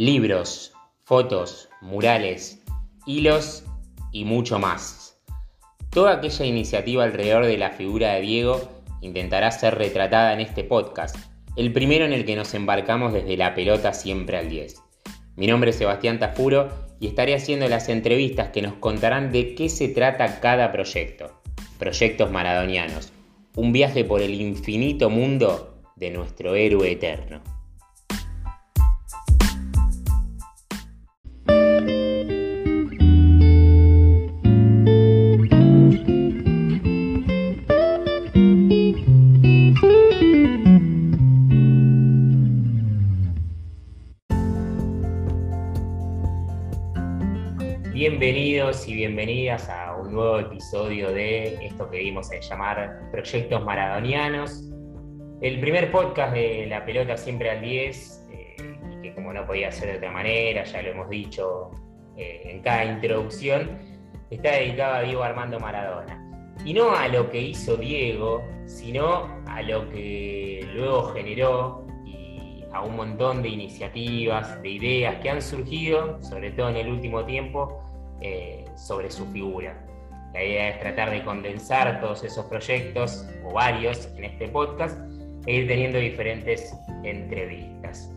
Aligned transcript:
libros, 0.00 0.72
fotos, 1.04 1.68
murales, 1.82 2.62
hilos 3.04 3.64
y 4.12 4.24
mucho 4.24 4.58
más. 4.58 5.20
Toda 5.90 6.14
aquella 6.14 6.46
iniciativa 6.46 7.04
alrededor 7.04 7.44
de 7.44 7.58
la 7.58 7.72
figura 7.72 8.14
de 8.14 8.22
Diego 8.22 8.62
intentará 9.02 9.50
ser 9.50 9.74
retratada 9.74 10.32
en 10.32 10.40
este 10.40 10.64
podcast, 10.64 11.16
el 11.54 11.74
primero 11.74 12.06
en 12.06 12.14
el 12.14 12.24
que 12.24 12.34
nos 12.34 12.54
embarcamos 12.54 13.12
desde 13.12 13.36
la 13.36 13.54
pelota 13.54 13.92
siempre 13.92 14.38
al 14.38 14.48
10. 14.48 14.76
Mi 15.36 15.46
nombre 15.46 15.68
es 15.68 15.76
Sebastián 15.76 16.18
Tafuro 16.18 16.70
y 16.98 17.06
estaré 17.06 17.34
haciendo 17.34 17.68
las 17.68 17.90
entrevistas 17.90 18.48
que 18.52 18.62
nos 18.62 18.76
contarán 18.76 19.30
de 19.32 19.54
qué 19.54 19.68
se 19.68 19.88
trata 19.88 20.40
cada 20.40 20.72
proyecto. 20.72 21.42
Proyectos 21.78 22.30
maradonianos, 22.30 23.12
un 23.54 23.70
viaje 23.70 24.06
por 24.06 24.22
el 24.22 24.40
infinito 24.40 25.10
mundo 25.10 25.74
de 25.96 26.10
nuestro 26.10 26.54
héroe 26.54 26.90
eterno. 26.90 27.59
A 49.50 49.96
un 49.96 50.12
nuevo 50.12 50.38
episodio 50.38 51.10
de 51.10 51.66
esto 51.66 51.90
que 51.90 51.98
dimos 51.98 52.30
a 52.30 52.38
llamar 52.38 53.00
Proyectos 53.10 53.64
Maradonianos, 53.64 54.70
el 55.40 55.58
primer 55.58 55.90
podcast 55.90 56.34
de 56.34 56.66
La 56.68 56.84
Pelota 56.84 57.16
Siempre 57.16 57.50
al 57.50 57.60
10, 57.60 58.28
eh, 58.30 58.56
y 58.92 59.02
que 59.02 59.12
como 59.12 59.32
no 59.32 59.44
podía 59.44 59.72
ser 59.72 59.90
de 59.90 59.96
otra 59.96 60.12
manera, 60.12 60.62
ya 60.62 60.82
lo 60.82 60.90
hemos 60.90 61.08
dicho 61.08 61.72
eh, 62.16 62.42
en 62.44 62.62
cada 62.62 62.84
introducción, 62.84 63.76
está 64.30 64.52
dedicado 64.52 64.94
a 64.94 65.02
Diego 65.02 65.24
Armando 65.24 65.58
Maradona. 65.58 66.54
Y 66.64 66.72
no 66.72 66.94
a 66.94 67.08
lo 67.08 67.28
que 67.28 67.40
hizo 67.40 67.76
Diego, 67.76 68.44
sino 68.66 69.42
a 69.48 69.62
lo 69.62 69.90
que 69.90 70.64
luego 70.74 71.06
generó 71.06 71.86
y 72.06 72.62
a 72.72 72.82
un 72.82 72.94
montón 72.94 73.42
de 73.42 73.48
iniciativas, 73.48 74.62
de 74.62 74.68
ideas 74.68 75.16
que 75.16 75.28
han 75.28 75.42
surgido, 75.42 76.22
sobre 76.22 76.52
todo 76.52 76.68
en 76.68 76.76
el 76.76 76.88
último 76.88 77.24
tiempo, 77.24 77.82
eh, 78.20 78.59
sobre 78.76 79.10
su 79.10 79.26
figura. 79.26 79.76
La 80.32 80.44
idea 80.44 80.68
es 80.70 80.80
tratar 80.80 81.10
de 81.10 81.24
condensar 81.24 82.00
todos 82.00 82.22
esos 82.22 82.44
proyectos, 82.46 83.26
o 83.44 83.52
varios, 83.52 84.06
en 84.16 84.24
este 84.24 84.48
podcast, 84.48 84.98
e 85.46 85.54
ir 85.54 85.66
teniendo 85.66 85.98
diferentes 85.98 86.72
entrevistas. 87.02 88.10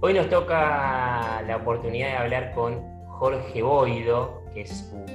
Hoy 0.00 0.14
nos 0.14 0.28
toca 0.28 1.42
la 1.46 1.56
oportunidad 1.56 2.08
de 2.08 2.16
hablar 2.16 2.52
con 2.52 2.80
Jorge 3.06 3.62
Boido, 3.62 4.42
que 4.52 4.60
es 4.60 4.92
un 4.92 5.06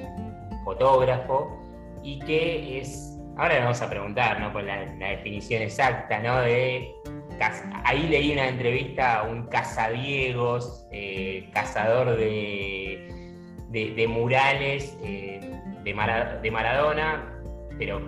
fotógrafo 0.66 1.58
y 2.04 2.20
que 2.20 2.80
es, 2.80 3.18
ahora 3.38 3.56
le 3.56 3.60
vamos 3.62 3.82
a 3.82 3.90
preguntar 3.90 4.40
¿no? 4.40 4.52
por 4.52 4.64
la, 4.64 4.86
definición 4.86 5.62
exacta, 5.62 6.20
¿no? 6.20 6.40
de 6.42 6.94
ahí 7.86 8.08
leí 8.08 8.34
una 8.34 8.50
entrevista 8.50 9.20
a 9.20 9.24
un 9.24 9.48
cazadiegos, 9.48 10.86
eh, 10.92 11.50
cazador 11.54 12.18
de 12.18 13.19
de, 13.70 14.08
murales 14.08 14.98
eh, 15.04 15.40
de, 15.84 15.94
Maradona, 16.52 17.42
pero 17.78 18.00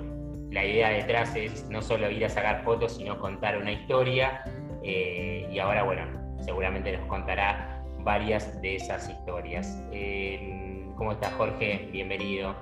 la 0.51 0.65
idea 0.65 0.89
detrás 0.89 1.35
es 1.35 1.69
no 1.69 1.81
solo 1.81 2.09
ir 2.09 2.25
a 2.25 2.29
sacar 2.29 2.63
fotos, 2.63 2.97
sino 2.97 3.19
contar 3.19 3.57
una 3.57 3.71
historia. 3.71 4.43
Eh, 4.83 5.47
y 5.51 5.59
ahora, 5.59 5.83
bueno, 5.83 6.03
seguramente 6.39 6.97
nos 6.97 7.05
contará 7.07 7.83
varias 7.99 8.59
de 8.61 8.75
esas 8.75 9.09
historias. 9.09 9.81
Eh, 9.91 10.85
¿Cómo 10.97 11.13
estás, 11.13 11.31
Jorge? 11.33 11.89
Bienvenido. 11.91 12.55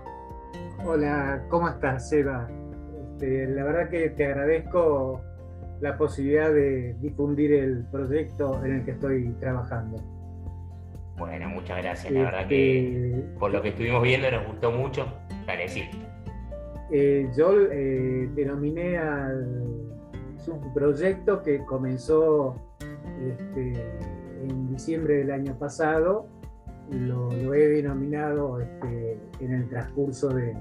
Hola, 0.86 1.43
¿cómo 1.49 1.70
estás, 1.70 2.09
Seba? 2.09 2.48
Este, 3.11 3.48
la 3.48 3.64
verdad 3.64 3.89
que 3.89 4.09
te 4.11 4.26
agradezco 4.26 5.21
la 5.82 5.98
posibilidad 5.98 6.54
de 6.54 6.95
difundir 6.99 7.54
el 7.54 7.86
proyecto 7.92 8.64
en 8.64 8.76
el 8.76 8.86
que 8.86 8.92
estoy 8.92 9.30
trabajando. 9.39 10.18
Bueno, 11.19 11.49
muchas 11.49 11.77
gracias. 11.83 12.13
La 12.13 12.23
verdad 12.23 12.47
que 12.47 13.09
este, 13.09 13.21
por 13.37 13.52
lo 13.52 13.61
que 13.61 13.69
estuvimos 13.69 14.02
viendo 14.02 14.31
nos 14.31 14.47
gustó 14.47 14.71
mucho. 14.71 15.05
Dale, 15.45 15.67
sí. 15.67 15.83
Eh, 16.91 17.30
yo 17.37 17.53
eh, 17.69 18.30
denominé 18.33 18.97
al 18.97 19.69
proyecto 20.73 21.43
que 21.43 21.63
comenzó 21.65 22.55
este, 23.21 23.73
en 24.47 24.73
diciembre 24.73 25.17
del 25.17 25.31
año 25.31 25.59
pasado. 25.59 26.27
Lo, 26.89 27.53
he 27.53 27.67
denominado 27.67 28.61
este, 28.61 29.19
en 29.41 29.53
el 29.53 29.69
transcurso 29.69 30.29
del 30.29 30.55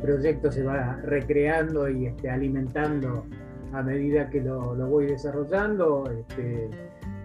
proyecto, 0.00 0.50
se 0.50 0.64
va 0.64 0.98
recreando 1.04 1.88
y 1.88 2.12
alimentando 2.28 3.26
a 3.72 3.82
medida 3.82 4.30
que 4.30 4.40
lo, 4.40 4.74
voy 4.74 5.06
desarrollando. 5.06 6.10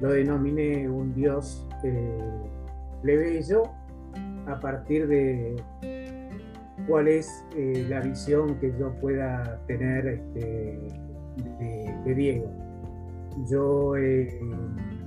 lo 0.01 0.09
denominé 0.09 0.89
un 0.89 1.16
dios 1.16 1.65
plebeyo 3.02 3.63
a 4.47 4.59
partir 4.59 5.08
de 5.08 5.56
cuál 6.88 7.08
es 7.08 7.46
eh, 7.56 7.86
la 7.90 8.02
visión 8.02 8.56
que 8.59 8.74
yo 8.78 8.91
pueda 9.00 9.59
tener 9.68 10.08
este, 10.08 10.80
de, 11.59 12.16
Diego. 12.16 12.52
Yo 13.50 13.96
eh, 13.97 14.40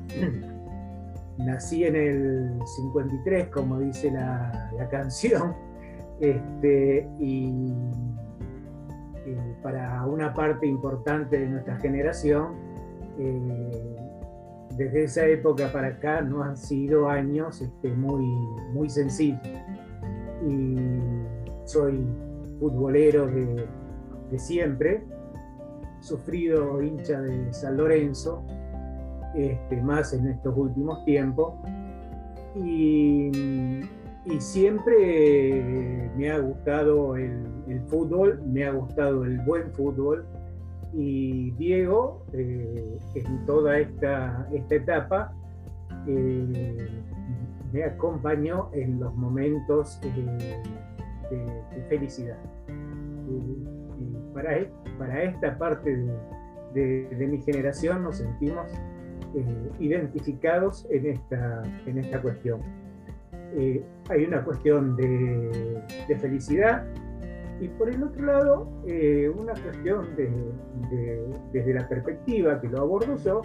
nací 1.39 1.85
en 1.85 1.97
el 1.97 2.59
53, 2.65 3.49
como 3.49 3.79
dice 3.79 4.11
la, 4.11 4.71
canción, 4.91 5.55
este, 6.21 7.09
y 7.19 7.73
eh, 9.27 9.57
para 9.63 10.05
una 10.07 10.35
parte 10.35 10.67
importante 10.67 11.39
de 11.39 11.47
nuestra 11.47 11.77
generación, 11.79 12.69
desde 14.79 15.05
esa 15.05 15.27
época 15.27 15.73
para 15.73 15.89
acá 15.89 16.23
no 16.23 16.43
han 16.43 16.57
sido 16.57 17.09
años 17.09 17.61
este, 17.61 17.91
muy, 17.91 18.25
muy 18.73 18.89
sencillos. 18.89 19.41
Y 20.49 20.77
soy 21.65 22.07
futbolero 22.61 23.27
de, 23.27 23.67
siempre, 24.39 25.03
sufrido 26.01 26.81
hincha 26.81 27.21
de 27.21 27.53
San 27.53 27.77
Lorenzo, 27.77 28.45
este, 29.35 29.83
más 29.83 30.13
en 30.13 30.29
estos 30.29 30.57
últimos 30.57 31.05
tiempos. 31.05 31.55
Y, 32.55 33.33
siempre 34.39 36.11
me 36.17 36.31
ha 36.31 36.39
gustado 36.39 37.17
el, 37.17 37.81
fútbol, 37.89 38.41
me 38.47 38.65
ha 38.65 38.73
gustado 38.73 39.25
el 39.25 39.41
buen 39.41 39.73
fútbol 39.73 40.27
y 40.93 41.51
Diego, 41.53 42.25
eh, 42.33 42.99
en 43.15 43.47
toda 43.47 43.79
esta, 43.79 44.49
esta 44.53 44.75
etapa, 44.75 45.33
eh, 46.07 46.89
me 47.73 47.85
acompañó 47.85 48.71
en 48.73 48.99
los 48.99 49.15
momentos 49.15 50.01
eh, 50.03 50.63
de, 51.31 51.83
felicidad. 51.89 52.39
para, 54.33 54.59
e, 54.59 54.71
para, 54.99 55.23
esta 55.25 55.59
parte 55.59 55.97
de, 56.75 57.27
mi 57.29 57.41
generación 57.43 58.03
nos 58.03 58.19
sentimos 58.19 58.71
identificados 59.79 60.87
en 60.91 61.07
esta, 61.07 61.63
en 61.87 61.99
esta 61.99 62.23
cuestión. 62.23 62.61
hay 64.09 64.25
una 64.25 64.43
cuestión 64.43 64.97
de, 64.97 65.83
de 66.09 66.19
felicidad, 66.19 66.87
y 67.61 67.69
por 67.69 67.89
el 67.89 68.03
otro 68.03 68.25
lado, 68.25 68.69
eh, 68.87 69.29
una 69.29 69.53
cuestión 69.55 70.09
desde 71.53 71.75
la 71.75 71.89
perspectiva 71.89 72.61
que 72.61 72.69
lo 72.69 72.81
abordo 72.81 73.17
yo, 73.17 73.43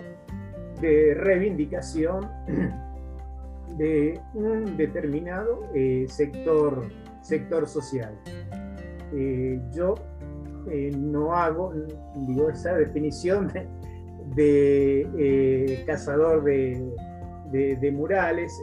de 0.82 1.16
reivindicación 1.16 2.30
de 3.78 4.20
un 4.34 4.78
determinado 4.78 5.62
eh, 5.74 6.06
sector, 6.08 6.88
sector 7.22 7.68
social. 7.68 8.14
Eh, 9.16 9.60
yo 9.72 9.96
no 10.98 11.34
hago, 11.36 11.74
esa 12.54 12.76
definición 12.76 13.52
de, 14.36 15.84
cazador 15.86 16.44
de 16.44 17.92
murales 17.94 18.54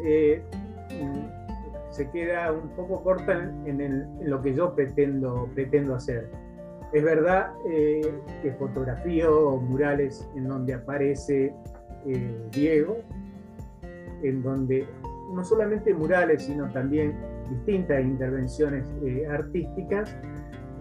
se 1.90 2.08
queda 2.10 2.52
un 2.52 2.68
poco 2.70 3.02
corta 3.02 3.32
en, 3.64 4.08
lo 4.22 4.40
que 4.40 4.54
yo 4.54 4.74
pretendo, 4.74 5.48
pretendo 5.54 5.94
hacer. 5.94 6.30
Es 6.92 7.04
verdad 7.04 7.52
eh, 7.68 8.00
que 8.42 8.52
fotografío 8.52 9.56
murales 9.58 10.28
en 10.34 10.48
donde 10.48 10.74
aparece 10.74 11.52
eh, 12.06 12.38
Diego, 12.50 12.98
en 14.22 14.42
donde 14.42 14.86
no 15.32 15.44
solamente 15.44 15.94
murales, 15.94 16.44
sino 16.44 16.68
también 16.72 17.14
distintas 17.48 18.02
intervenciones 18.02 18.86
eh, 19.04 19.26
artísticas, 19.28 20.16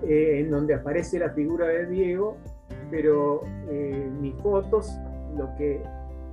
en 0.02 0.50
donde 0.50 0.76
aparece 0.76 1.20
la 1.20 1.30
figura 1.32 1.68
de 1.68 1.86
Diego, 1.88 2.38
pero 2.90 3.44
mis 4.22 4.34
fotos 4.36 4.98
lo 5.36 5.54
que 5.58 5.84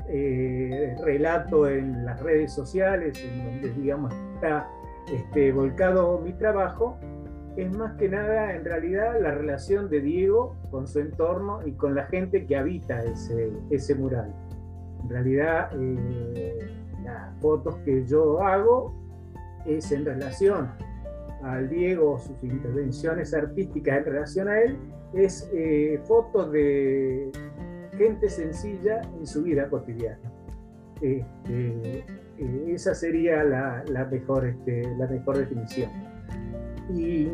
relato 0.08 1.68
en 1.68 2.04
las 2.04 2.20
redes 2.20 2.52
sociales, 2.52 3.18
en 3.22 3.44
donde 3.44 3.72
digamos 3.72 4.14
está 4.34 4.68
este, 5.12 5.52
volcado 5.52 6.20
mi 6.20 6.32
trabajo, 6.32 6.98
es 7.56 7.74
más 7.76 7.96
que 7.96 8.08
nada 8.08 8.54
en 8.54 8.64
realidad 8.64 9.20
la 9.20 9.30
relación 9.30 9.88
de 9.88 10.00
Diego 10.00 10.56
con 10.70 10.86
su 10.86 11.00
entorno 11.00 11.66
y 11.66 11.72
con 11.72 11.94
la 11.94 12.04
gente 12.06 12.44
que 12.44 12.56
habita 12.56 13.02
ese, 13.02 13.50
ese 13.70 13.94
mural. 13.94 14.34
En 15.02 15.08
realidad 15.08 15.70
eh, 15.72 16.58
las 17.04 17.34
fotos 17.40 17.76
que 17.84 18.04
yo 18.04 18.42
hago 18.42 18.94
es 19.64 19.90
en 19.92 20.04
relación 20.04 20.68
al 21.42 21.68
Diego, 21.68 22.18
sus 22.18 22.42
intervenciones 22.42 23.32
artísticas 23.32 23.98
en 23.98 24.04
relación 24.04 24.48
a 24.48 24.60
él, 24.60 24.76
es 25.14 25.48
eh, 25.54 26.00
fotos 26.04 26.52
de 26.52 27.30
gente 27.96 28.28
sencilla 28.28 29.02
en 29.18 29.26
su 29.26 29.42
vida 29.42 29.68
cotidiana. 29.68 30.32
Este, 31.00 32.04
eh, 32.38 32.64
esa 32.68 32.94
sería 32.94 33.44
la, 33.44 34.08
mejor, 34.10 34.46
este, 34.46 34.82
la 34.96 35.06
mejor 35.06 35.38
definición. 35.38 35.90
Y 36.94 37.28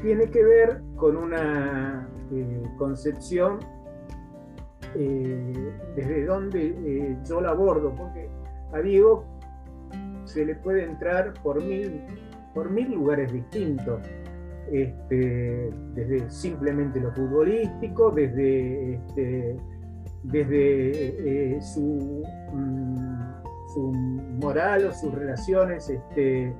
tiene 0.00 0.30
que 0.30 0.44
ver 0.44 0.82
con 0.96 1.16
una 1.16 2.08
eh, 2.32 2.62
concepción 2.78 3.58
eh, 4.94 5.72
desde 5.94 6.24
donde 6.24 7.16
yo 7.28 7.40
la 7.40 7.50
abordo, 7.50 7.94
porque 7.94 8.28
a 8.72 8.80
Diego 8.80 9.24
se 10.24 10.44
le 10.44 10.54
puede 10.56 10.84
entrar 10.84 11.34
por 11.42 11.62
mil, 11.62 12.02
por 12.54 12.70
mil 12.70 12.92
lugares 12.92 13.32
distintos. 13.32 14.00
Este, 14.72 15.70
desde 15.94 16.28
simplemente 16.28 17.00
lo 17.00 17.12
futbolístico, 17.12 18.10
desde, 18.10 19.00
desde 20.30 21.60
su 21.60 22.22
mm, 22.52 23.06
su 23.76 23.92
moral 24.40 24.86
o 24.86 24.92
sus 24.92 25.12
relaciones 25.14 25.88
este, 25.90 26.52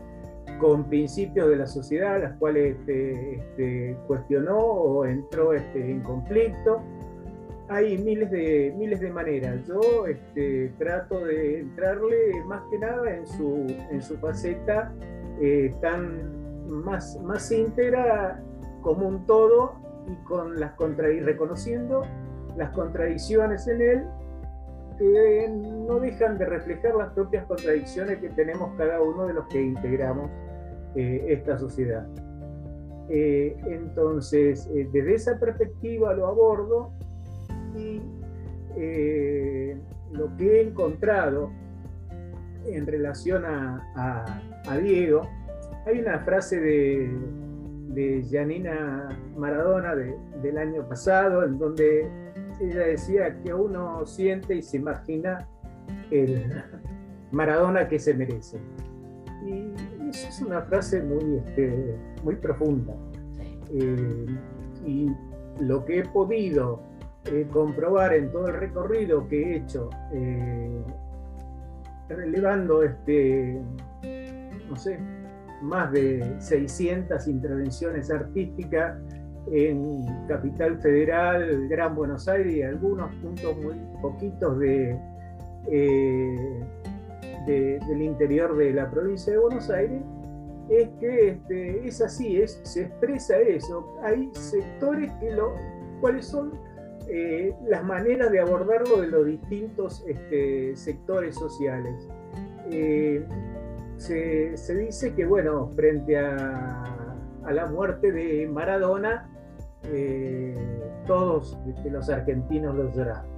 con 0.60 0.84
principios 0.84 1.48
de 1.48 1.56
la 1.56 1.66
sociedad, 1.66 2.20
las 2.20 2.34
cuales 2.38 2.76
este, 2.78 3.36
este, 3.36 3.96
cuestionó 4.06 4.58
o 4.58 5.04
entró 5.06 5.54
en 5.54 6.00
conflicto. 6.02 6.82
Hay 7.68 7.98
miles 7.98 8.30
de, 8.30 8.72
miles 8.76 9.00
de 9.00 9.10
maneras. 9.10 9.66
Yo 9.66 10.06
trato 10.78 11.24
de 11.24 11.60
entrarle 11.60 12.44
más 12.46 12.62
que 12.70 12.78
nada 12.78 13.10
en 13.10 13.26
su, 13.26 14.16
faceta 14.20 14.92
eh, 15.40 15.74
tan 15.80 16.68
más, 16.68 17.18
más 17.22 17.50
íntegra 17.50 18.42
como 18.82 19.08
un 19.08 19.26
todo 19.26 19.74
y 20.06 20.14
con 20.24 20.60
las 20.60 20.72
reconociendo 20.78 22.02
las 22.56 22.70
contradicciones 22.70 23.66
en 23.68 23.80
él 23.80 24.04
que 24.98 25.48
no 25.48 26.00
dejan 26.00 26.38
de 26.38 26.46
reflejar 26.46 26.94
las 26.94 27.12
propias 27.12 27.44
contradicciones 27.46 28.18
que 28.18 28.30
tenemos 28.30 28.74
cada 28.76 29.00
uno 29.00 29.26
de 29.26 29.34
los 29.34 29.46
que 29.48 29.62
integramos 29.62 30.30
eh, 30.94 31.26
esta 31.28 31.58
sociedad. 31.58 32.06
Eh, 33.08 33.56
entonces, 33.66 34.68
eh, 34.74 34.88
desde 34.92 35.14
esa 35.14 35.38
perspectiva 35.38 36.14
lo 36.14 36.26
abordo 36.26 36.92
y 37.76 38.00
lo 40.12 40.36
que 40.36 40.60
he 40.60 40.62
encontrado 40.62 41.50
en 42.66 42.86
relación 42.86 43.44
a, 43.44 44.42
Diego, 44.82 45.22
hay 45.86 46.00
una 46.00 46.18
frase 46.20 46.60
de, 46.60 47.10
de 47.88 48.24
Janina 48.30 49.08
Maradona 49.36 49.94
del 49.94 50.58
año 50.58 50.86
pasado 50.88 51.44
en 51.44 51.58
donde 51.58 52.25
ella 52.60 52.86
decía 52.86 53.36
que 53.42 53.52
uno 53.52 54.06
siente 54.06 54.54
y 54.54 54.62
se 54.62 54.78
imagina 54.78 55.46
el 56.10 56.62
Maradona 57.32 57.88
que 57.88 57.98
se 57.98 58.14
merece. 58.14 58.58
Y 59.44 59.72
eso 60.08 60.28
es 60.28 60.40
una 60.40 60.62
frase 60.62 61.02
muy, 61.02 61.36
este, 61.36 61.96
profunda. 62.40 62.94
Eh, 63.72 64.26
y 64.84 65.10
lo 65.60 65.84
que 65.84 66.00
he 66.00 66.04
podido 66.04 66.82
eh, 67.26 67.46
comprobar 67.52 68.14
en 68.14 68.30
todo 68.30 68.48
el 68.48 68.54
recorrido 68.54 69.26
que 69.28 69.42
he 69.42 69.56
hecho, 69.56 69.90
eh, 70.12 70.82
relevando 72.08 72.82
este, 72.82 73.60
más 75.62 75.92
de 75.92 76.36
600 76.38 77.26
intervenciones 77.26 78.10
artísticas 78.10 78.96
en 79.50 80.04
Capital 80.26 80.78
Federal, 80.80 81.68
Gran 81.68 81.94
Buenos 81.94 82.28
Aires 82.28 82.54
y 82.54 82.62
algunos 82.62 83.14
puntos 83.16 83.56
muy 83.58 83.74
poquitos 84.02 84.58
de, 84.58 84.98
eh, 85.70 86.60
del 87.46 88.02
interior 88.02 88.56
de 88.56 88.72
la 88.72 88.90
provincia 88.90 89.32
de 89.32 89.38
Buenos 89.38 89.70
Aires, 89.70 90.02
es 90.68 90.88
que 90.98 91.28
este, 91.28 91.86
es 91.86 92.00
así, 92.00 92.40
es, 92.40 92.60
se 92.64 92.82
expresa 92.82 93.38
eso. 93.38 93.86
Hay 94.02 94.30
sectores 94.34 95.12
que 95.20 95.30
lo, 95.30 95.54
cuáles 96.00 96.26
son 96.26 96.52
eh, 97.08 97.54
las 97.66 97.84
maneras 97.84 98.32
de 98.32 98.40
abordarlo 98.40 99.00
de 99.00 99.06
los 99.06 99.26
distintos 99.26 100.04
este, 100.08 100.74
sectores 100.74 101.36
sociales. 101.36 102.08
Eh, 102.68 103.24
se, 103.96 104.56
se, 104.56 104.74
dice 104.74 105.14
que, 105.14 105.24
bueno, 105.24 105.70
frente 105.76 106.18
a, 106.18 107.14
a 107.44 107.52
la 107.52 107.66
muerte 107.66 108.10
de 108.10 108.48
Maradona, 108.48 109.30
eh, 109.92 110.54
todos 111.06 111.58
los 111.90 112.08
argentinos 112.08 112.74
los 112.74 112.96
lloraron. 112.96 113.30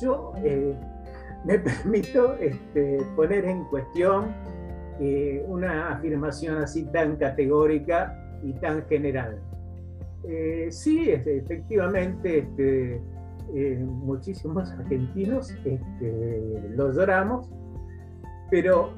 Yo 0.00 0.32
eh, 0.44 0.74
me 1.44 1.58
permito 1.58 2.34
este, 2.34 2.98
poner 3.16 3.44
en 3.44 3.64
cuestión 3.64 4.34
eh, 5.00 5.44
una 5.46 5.90
afirmación 5.90 6.58
así 6.58 6.84
tan 6.86 7.16
categórica 7.16 8.18
y 8.42 8.52
tan 8.54 8.84
general. 8.86 9.40
sí, 10.70 11.10
este, 11.10 11.38
efectivamente, 11.38 12.38
este, 12.38 13.00
muchísimos 13.80 14.70
argentinos 14.70 15.54
los 16.76 16.96
lloramos, 16.96 17.50
pero 18.50 18.94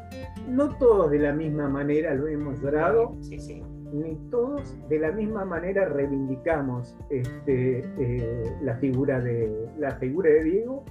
no 0.49 0.77
todos 0.77 1.11
de 1.11 1.19
la 1.21 1.33
misma 1.33 1.69
manera 1.69 2.15
lo 2.15 2.27
hemos 2.27 2.61
llorado. 2.61 3.17
Sí, 3.21 3.39
sí 3.39 3.63
ni 3.93 4.15
todos 4.31 4.77
de 4.89 4.99
la 4.99 5.13
misma 5.13 5.45
manera 5.45 5.87
reivindicamos 5.87 6.97
este, 7.09 7.85
eh, 7.99 8.57
la, 8.63 8.77
figura 8.77 9.21
de, 9.21 9.69
la 9.79 9.93
figura 9.97 10.31
de 10.31 10.45
Diego 10.45 10.85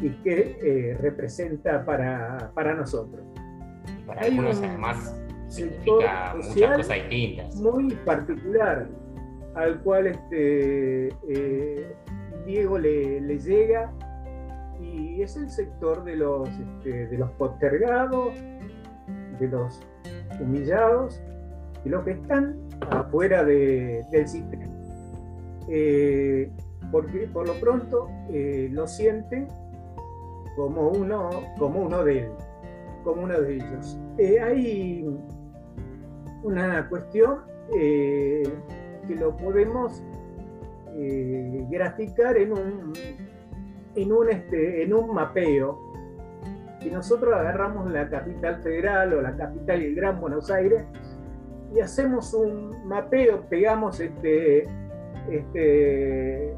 y 0.00 0.10
que 0.22 0.58
eh, 0.62 0.96
representa 1.00 1.84
para, 1.84 2.50
para, 2.54 2.74
nosotros. 2.74 3.24
Para 4.06 4.22
algunos 4.22 4.58
además 4.58 5.22
significa 5.48 6.34
muchas 6.34 6.76
cosas 6.76 6.96
distintas. 6.96 7.56
Muy 7.56 7.94
particular 8.04 8.88
al 9.54 9.80
cual 9.82 10.06
este, 10.06 11.08
eh, 11.28 11.94
Diego 12.46 12.78
le, 12.78 13.20
le, 13.20 13.38
llega 13.38 13.92
y 14.80 15.20
es 15.22 15.36
el 15.36 15.50
sector 15.50 16.04
de 16.04 16.16
los, 16.16 16.48
este, 16.48 17.06
de 17.06 17.18
los 17.18 17.30
postergados, 17.32 18.34
de 19.38 19.48
los 19.48 19.80
humillados 20.40 21.22
y 21.84 21.88
los 21.88 22.04
que 22.04 22.12
están 22.12 22.56
afuera 22.90 23.44
del 23.44 24.28
sistema. 24.28 24.64
Eh, 25.68 26.50
porque 26.90 27.28
por 27.32 27.46
lo 27.46 27.54
pronto 27.54 28.10
eh, 28.30 28.68
lo 28.72 28.86
sienten 28.86 29.48
como 30.56 30.90
uno, 30.90 31.30
como 31.58 31.82
uno 31.82 32.04
de 32.04 32.20
él, 32.20 32.30
como 33.04 33.22
uno 33.22 33.40
de 33.40 33.54
ellos. 33.54 33.98
Eh, 34.18 34.40
hay 34.40 35.06
una 36.42 36.88
cuestión 36.88 37.40
que 37.72 38.44
lo 39.18 39.34
podemos 39.36 40.02
graficar 41.70 42.36
en 42.36 42.52
un, 42.52 42.92
en 43.94 44.12
un, 44.12 44.28
este, 44.28 44.82
en 44.82 44.92
un 44.92 45.14
mapeo. 45.14 45.78
Si 46.80 46.90
nosotros 46.90 47.32
agarramos 47.32 47.90
la 47.90 48.10
capital 48.10 48.60
federal 48.62 49.14
o 49.14 49.22
la 49.22 49.34
capital 49.36 49.82
y 49.82 49.86
el 49.86 49.94
Gran 49.94 50.20
Buenos 50.20 50.50
Aires, 50.50 50.84
y 51.74 51.80
hacemos 51.80 52.34
un 52.34 52.86
mapeo, 52.86 53.42
pegamos 53.48 54.00
este, 54.00 54.66
este, 55.30 56.54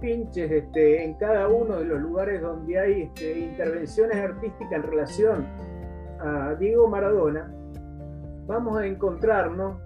pinches 0.00 0.50
este, 0.50 1.04
en 1.04 1.14
cada 1.14 1.48
uno 1.48 1.78
de 1.78 1.84
los 1.84 2.00
lugares 2.00 2.42
donde 2.42 2.78
hay 2.78 3.02
este, 3.02 3.38
intervenciones 3.38 4.16
artísticas 4.16 4.72
en 4.72 4.82
relación 4.82 5.46
a 6.20 6.54
Diego 6.58 6.88
Maradona, 6.88 7.52
vamos 8.46 8.78
a 8.78 8.86
encontrarnos 8.86 9.80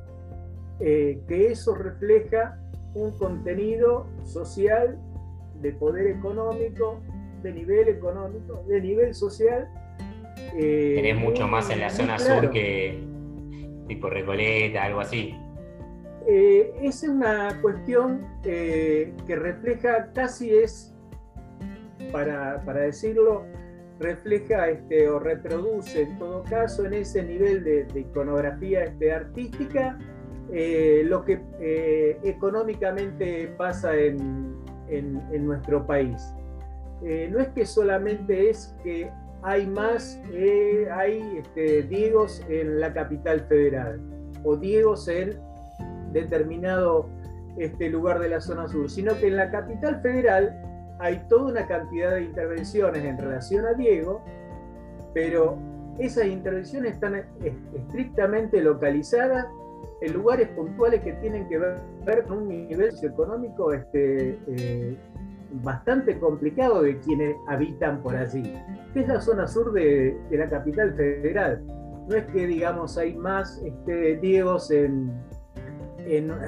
eh, 0.80 1.20
que 1.28 1.48
eso 1.48 1.74
refleja 1.74 2.58
un 2.94 3.16
contenido 3.18 4.06
social 4.24 4.98
de 5.60 5.72
poder 5.72 6.06
económico, 6.06 7.00
de 7.42 7.52
nivel 7.52 7.88
económico, 7.88 8.64
de 8.66 8.80
nivel 8.80 9.14
social. 9.14 9.68
Eh, 10.54 10.94
Tenés 10.96 11.16
mucho 11.16 11.46
más 11.46 11.70
en 11.70 11.80
la 11.80 11.90
zona 11.90 12.18
sur 12.18 12.50
que, 12.50 13.11
tipo 13.86 14.08
Recoleta, 14.08 14.84
algo 14.84 15.00
así. 15.00 15.34
Eh, 16.26 16.72
es 16.82 17.02
una 17.02 17.58
cuestión 17.60 18.24
eh, 18.44 19.12
que 19.26 19.36
refleja 19.36 20.12
casi 20.12 20.54
es 20.54 20.94
para, 22.12 22.62
decirlo, 22.74 23.44
refleja 23.98 24.68
este, 24.68 25.08
o 25.08 25.18
reproduce 25.18 26.02
en 26.02 26.18
todo 26.18 26.44
caso 26.44 26.84
en 26.84 26.94
ese 26.94 27.24
nivel 27.24 27.64
de, 27.64 27.86
iconografía 27.94 28.84
este, 28.84 29.12
artística 29.12 29.98
eh, 30.52 31.02
lo 31.06 31.24
que 31.24 31.40
económicamente 32.22 33.54
pasa 33.56 33.94
en, 33.96 34.56
en, 34.88 35.46
nuestro 35.46 35.86
país. 35.86 36.22
No 37.00 37.40
es 37.40 37.48
que 37.48 37.64
solamente 37.64 38.50
es 38.50 38.76
que 38.84 39.10
hay 39.42 39.66
más, 39.66 40.20
hay 40.92 41.38
este, 41.38 41.82
Diegos 41.82 42.42
en 42.48 42.80
la 42.80 42.92
capital 42.92 43.40
federal 43.48 44.00
o 44.44 44.56
Diegos 44.56 45.08
en 45.08 45.38
determinado 46.12 47.08
este 47.58 47.90
lugar 47.90 48.20
de 48.20 48.28
la 48.28 48.40
zona 48.40 48.68
sur, 48.68 48.88
sino 48.90 49.16
que 49.18 49.28
en 49.28 49.36
la 49.36 49.50
capital 49.50 50.00
federal 50.00 50.60
hay 51.00 51.22
toda 51.28 51.50
una 51.50 51.66
cantidad 51.66 52.14
de 52.14 52.22
intervenciones 52.22 53.04
en 53.04 53.18
relación 53.18 53.66
a 53.66 53.74
Diego, 53.74 54.22
pero 55.12 55.58
esas 55.98 56.26
intervenciones 56.26 56.92
están 56.92 57.24
estrictamente 57.74 58.60
localizadas 58.62 59.46
en 60.00 60.12
lugares 60.12 60.48
puntuales 60.48 61.00
que 61.02 61.12
tienen 61.14 61.48
que 61.48 61.58
ver 61.58 62.24
con 62.26 62.38
un 62.38 62.48
nivel 62.48 62.90
socioeconómico 62.92 63.72
este, 63.72 64.38
eh, 64.48 64.96
bastante 65.52 66.18
complicado 66.18 66.82
de 66.82 66.98
quienes 67.00 67.36
habitan 67.48 68.02
por 68.02 68.16
allí, 68.16 68.42
que 68.92 69.00
es 69.00 69.08
la 69.08 69.20
zona 69.20 69.46
sur 69.46 69.72
de, 69.72 70.18
la 70.30 70.48
capital 70.48 70.94
federal. 70.94 71.62
No 72.08 72.16
es 72.16 72.24
que, 72.26 72.46
digamos, 72.46 72.98
hay 72.98 73.14
más 73.14 73.62
este, 73.64 74.16
Diegos 74.16 74.70
en, 74.70 75.12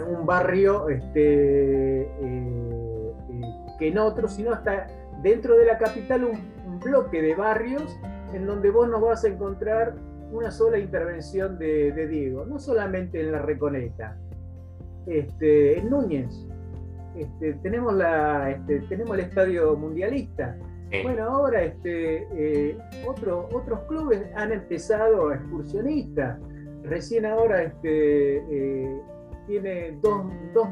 un 0.09 0.27
barrio 0.27 0.89
este, 0.89 2.03
eh, 2.03 2.09
eh, 2.21 3.43
que 3.79 3.89
en 3.89 3.99
otro, 3.99 4.27
sino 4.27 4.53
hasta 4.53 4.89
dentro 5.23 5.57
de 5.57 5.67
la 5.67 5.79
capital 5.79 6.25
un, 6.25 6.55
bloque 6.85 7.23
de 7.23 7.35
barrios 7.35 7.99
en 8.35 8.47
donde 8.47 8.69
vos 8.69 8.89
no 8.89 9.01
vas 9.01 9.25
a 9.25 9.29
encontrar 9.29 9.95
una 10.33 10.51
sola 10.51 10.79
intervención 10.79 11.57
de, 11.57 12.07
Diego, 12.09 12.45
no 12.45 12.59
solamente 12.59 13.21
en 13.21 13.33
la 13.33 13.39
Reconeta, 13.39 14.19
este, 15.07 15.79
en 15.79 15.89
Núñez. 15.89 16.47
Este, 17.17 17.55
tenemos, 17.55 17.95
la, 17.95 18.51
este, 18.51 18.81
tenemos 18.81 19.17
el 19.17 19.25
estadio 19.25 19.77
mundialista. 19.77 20.57
Bueno, 21.03 21.25
ahora 21.25 21.63
este, 21.63 22.29
eh, 22.33 22.79
otros 23.05 23.81
clubes 23.89 24.23
han 24.37 24.53
empezado 24.53 25.33
excursionistas. 25.33 26.39
Recién 26.85 27.27
ahora 27.27 27.63
este, 27.63 28.41
tiene 29.47 29.99
dos, 30.03 30.25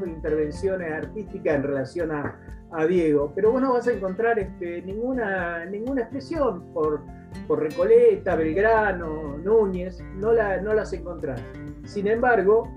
intervenciones 0.05 0.91
artísticas 0.91 1.55
en 1.55 1.63
relación 1.63 2.11
a, 2.11 2.39
Diego, 2.87 3.31
pero 3.35 3.51
vos 3.51 3.61
no 3.61 3.73
vas 3.73 3.87
a 3.87 3.93
encontrar 3.93 4.39
este, 4.39 4.81
ninguna, 4.81 5.63
ninguna 5.65 6.01
expresión 6.01 6.73
por, 6.73 7.01
por 7.47 7.61
Recoleta, 7.61 8.35
Belgrano, 8.35 9.37
Núñez, 9.37 10.03
no, 10.15 10.33
la, 10.33 10.59
no 10.59 10.73
las 10.73 10.91
encontrás. 10.91 11.39
Sin 11.83 12.07
embargo, 12.07 12.67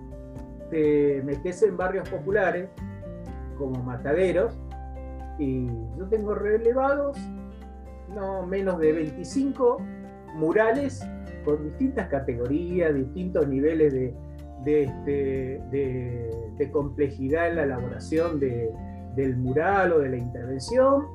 te 0.70 1.22
metes 1.24 1.62
en 1.62 1.78
barrios 1.78 2.06
populares 2.10 2.68
como 3.56 3.82
Mataderos 3.82 4.58
y 5.38 5.66
yo 5.98 6.06
tengo 6.08 6.34
relevados 6.34 7.18
no 8.14 8.46
menos 8.46 8.78
de 8.78 8.92
25 8.92 9.78
murales 10.34 11.06
con 11.44 11.62
distintas 11.62 12.08
categorías, 12.08 12.94
distintos 12.94 13.46
niveles 13.48 13.92
de, 13.92 14.14
este, 14.64 16.70
complejidad 16.70 17.48
en 17.48 17.56
la 17.56 17.64
elaboración 17.64 18.40
del 18.40 19.36
mural 19.36 19.92
o 19.92 19.98
de 20.00 20.10
la 20.10 20.16
intervención, 20.16 21.06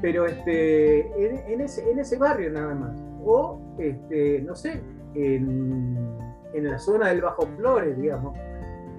pero 0.00 0.26
este, 0.26 1.52
en, 1.52 1.60
ese, 1.60 2.18
barrio 2.18 2.50
nada 2.50 2.74
más. 2.74 3.02
O, 3.24 3.60
este, 3.78 4.42
no 4.42 4.54
sé, 4.54 4.82
en, 5.14 6.18
la 6.54 6.78
zona 6.78 7.08
del 7.08 7.22
Bajo 7.22 7.46
Flores, 7.56 7.98
digamos, 7.98 8.36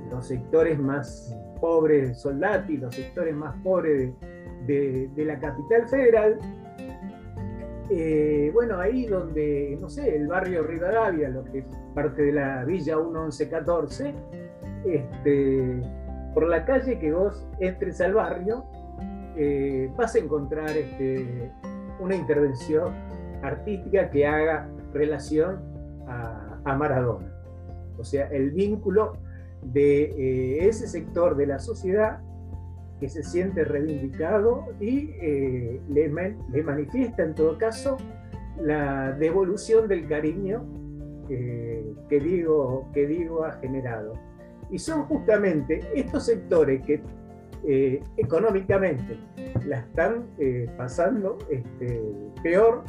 los 0.10 0.28
sectores 0.28 0.80
más 0.80 1.38
pobres 1.64 2.20
Soldati, 2.20 2.76
los 2.76 2.94
sectores 2.94 3.34
más 3.34 3.56
pobres 3.64 4.12
de, 4.68 5.10
la 5.16 5.40
capital 5.40 5.88
federal, 5.88 6.38
eh, 7.90 8.52
bueno, 8.54 8.80
ahí 8.80 9.06
donde, 9.06 9.78
no 9.80 9.88
sé, 9.88 10.14
el 10.14 10.28
barrio 10.28 10.64
Rivadavia, 10.64 11.30
lo 11.30 11.46
que 11.46 11.60
es 11.60 11.66
parte 11.96 12.22
de 12.22 12.34
la 12.34 12.66
Villa 12.66 12.98
1114, 12.98 14.14
este, 14.86 15.82
por 16.34 16.50
la 16.50 16.66
calle 16.66 17.00
que 17.00 17.14
vos 17.14 17.48
entres 17.62 18.02
al 18.02 18.14
barrio, 18.14 18.66
eh, 19.38 19.90
vas 19.96 20.16
a 20.16 20.20
encontrar 20.20 20.76
este, 20.76 21.50
una 22.02 22.18
intervención 22.18 22.94
artística 23.42 24.10
que 24.10 24.28
haga 24.28 24.68
relación 24.92 25.62
a, 26.10 26.76
Maradona. 26.76 27.34
O 27.98 28.04
sea, 28.04 28.28
el 28.28 28.52
vínculo 28.52 29.14
de 29.66 30.04
eh, 30.04 30.68
ese 30.68 30.88
sector 30.88 31.36
de 31.36 31.48
la 31.48 31.60
sociedad 31.60 32.22
que 33.00 33.10
se 33.10 33.24
siente 33.24 33.64
reivindicado 33.64 34.66
y 34.80 35.12
eh, 35.22 35.82
le, 35.90 36.10
manifiesta 36.64 37.24
en 37.24 37.36
todo 37.36 37.58
caso 37.58 37.98
la 38.62 39.12
devolución 39.14 39.88
del 39.88 40.08
cariño 40.08 40.64
que, 41.28 42.20
digo, 42.20 42.90
que 42.94 43.08
digo 43.08 43.44
ha 43.46 43.54
generado. 43.54 44.14
Y 44.70 44.78
son 44.78 45.04
justamente 45.06 45.82
estos 45.96 46.26
sectores 46.26 46.84
que 46.86 47.02
eh, 47.66 48.04
económicamente 48.18 49.18
la 49.66 49.80
están 49.80 50.26
eh, 50.38 50.68
pasando 50.78 51.38
este, 51.50 52.02
peor 52.44 52.84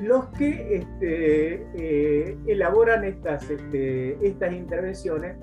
los 0.00 0.26
que 0.28 0.76
este, 0.76 1.66
eh, 1.74 2.38
elaboran 2.46 3.02
estas, 3.02 3.50
este, 3.50 4.16
estas 4.24 4.52
intervenciones 4.52 5.36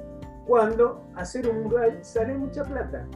cuando 0.48 1.03
hacer 1.15 1.48
un 1.48 1.63
mural 1.63 2.00
sale 2.03 2.38
mucha 2.38 2.63
plata. 2.63 3.07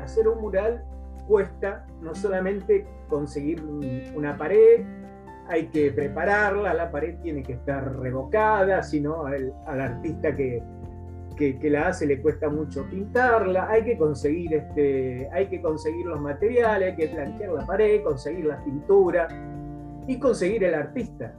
Hacer 0.00 0.28
un 0.28 0.40
mural 0.40 0.84
cuesta 1.28 1.86
no 2.00 2.14
solamente 2.14 2.86
conseguir 3.08 3.62
una 4.14 4.36
pared, 4.36 4.84
hay 5.48 5.66
que 5.68 5.92
prepararla, 5.92 6.72
la 6.74 6.90
pared 6.90 7.16
tiene 7.22 7.42
que 7.42 7.54
estar 7.54 7.98
revocada, 7.98 8.82
sino 8.82 9.26
al, 9.26 9.52
artista 9.66 10.34
que, 10.34 10.62
que, 11.36 11.70
la 11.70 11.88
hace 11.88 12.06
le 12.06 12.20
cuesta 12.20 12.48
mucho 12.48 12.86
pintarla, 12.88 13.68
hay 13.68 13.84
que 13.84 13.98
conseguir 13.98 14.54
este, 14.54 15.28
hay 15.32 15.48
que 15.48 15.60
conseguir 15.60 16.06
los 16.06 16.20
materiales, 16.20 16.90
hay 16.90 16.96
que 16.96 17.08
plantear 17.08 17.52
la 17.52 17.66
pared, 17.66 18.02
conseguir 18.02 18.46
la 18.46 18.62
pintura 18.64 19.28
y 20.06 20.18
conseguir 20.18 20.64
el 20.64 20.74
artista. 20.74 21.34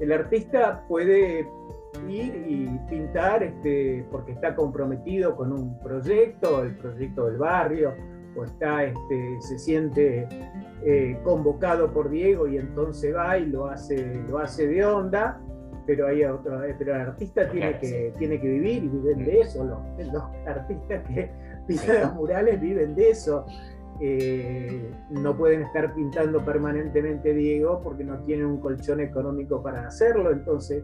El 0.00 0.12
artista 0.12 0.84
puede 0.88 1.46
ir 2.08 2.44
y 2.48 2.66
pintar 2.88 3.42
este, 3.42 4.06
porque 4.10 4.32
está 4.32 4.54
comprometido 4.54 5.36
con 5.36 5.52
un 5.52 5.78
proyecto, 5.80 6.62
el 6.62 6.76
proyecto 6.76 7.26
del 7.26 7.38
barrio, 7.38 7.94
o 8.36 8.44
está, 8.44 8.84
este, 8.84 9.40
se 9.40 9.58
siente 9.58 10.26
eh, 10.84 11.18
convocado 11.22 11.92
por 11.92 12.10
Diego 12.10 12.48
y 12.48 12.56
entonces 12.56 13.14
va 13.14 13.38
y 13.38 13.46
lo 13.46 13.66
hace, 13.66 14.22
lo 14.28 14.38
hace 14.38 14.66
de 14.66 14.84
onda, 14.84 15.40
pero, 15.86 16.06
hay 16.06 16.24
otro, 16.24 16.62
eh, 16.64 16.74
pero 16.78 16.94
el 16.94 17.00
artista 17.02 17.48
tiene 17.50 17.78
que, 17.78 18.12
tiene 18.18 18.40
que 18.40 18.48
vivir 18.48 18.84
y 18.84 18.88
viven 18.88 19.24
de 19.24 19.40
eso, 19.40 19.64
los, 19.64 20.12
los 20.12 20.22
artistas 20.46 21.02
que 21.08 21.30
pintan 21.66 22.02
los 22.02 22.14
murales 22.14 22.60
viven 22.60 22.94
de 22.94 23.10
eso. 23.10 23.46
Eh, 24.00 24.90
no 25.10 25.36
pueden 25.36 25.62
estar 25.62 25.94
pintando 25.94 26.44
permanentemente 26.44 27.32
Diego 27.34 27.80
porque 27.84 28.02
no 28.02 28.18
tienen 28.24 28.46
un 28.46 28.60
colchón 28.60 29.00
económico 29.00 29.62
para 29.62 29.86
hacerlo, 29.86 30.32
entonces 30.32 30.82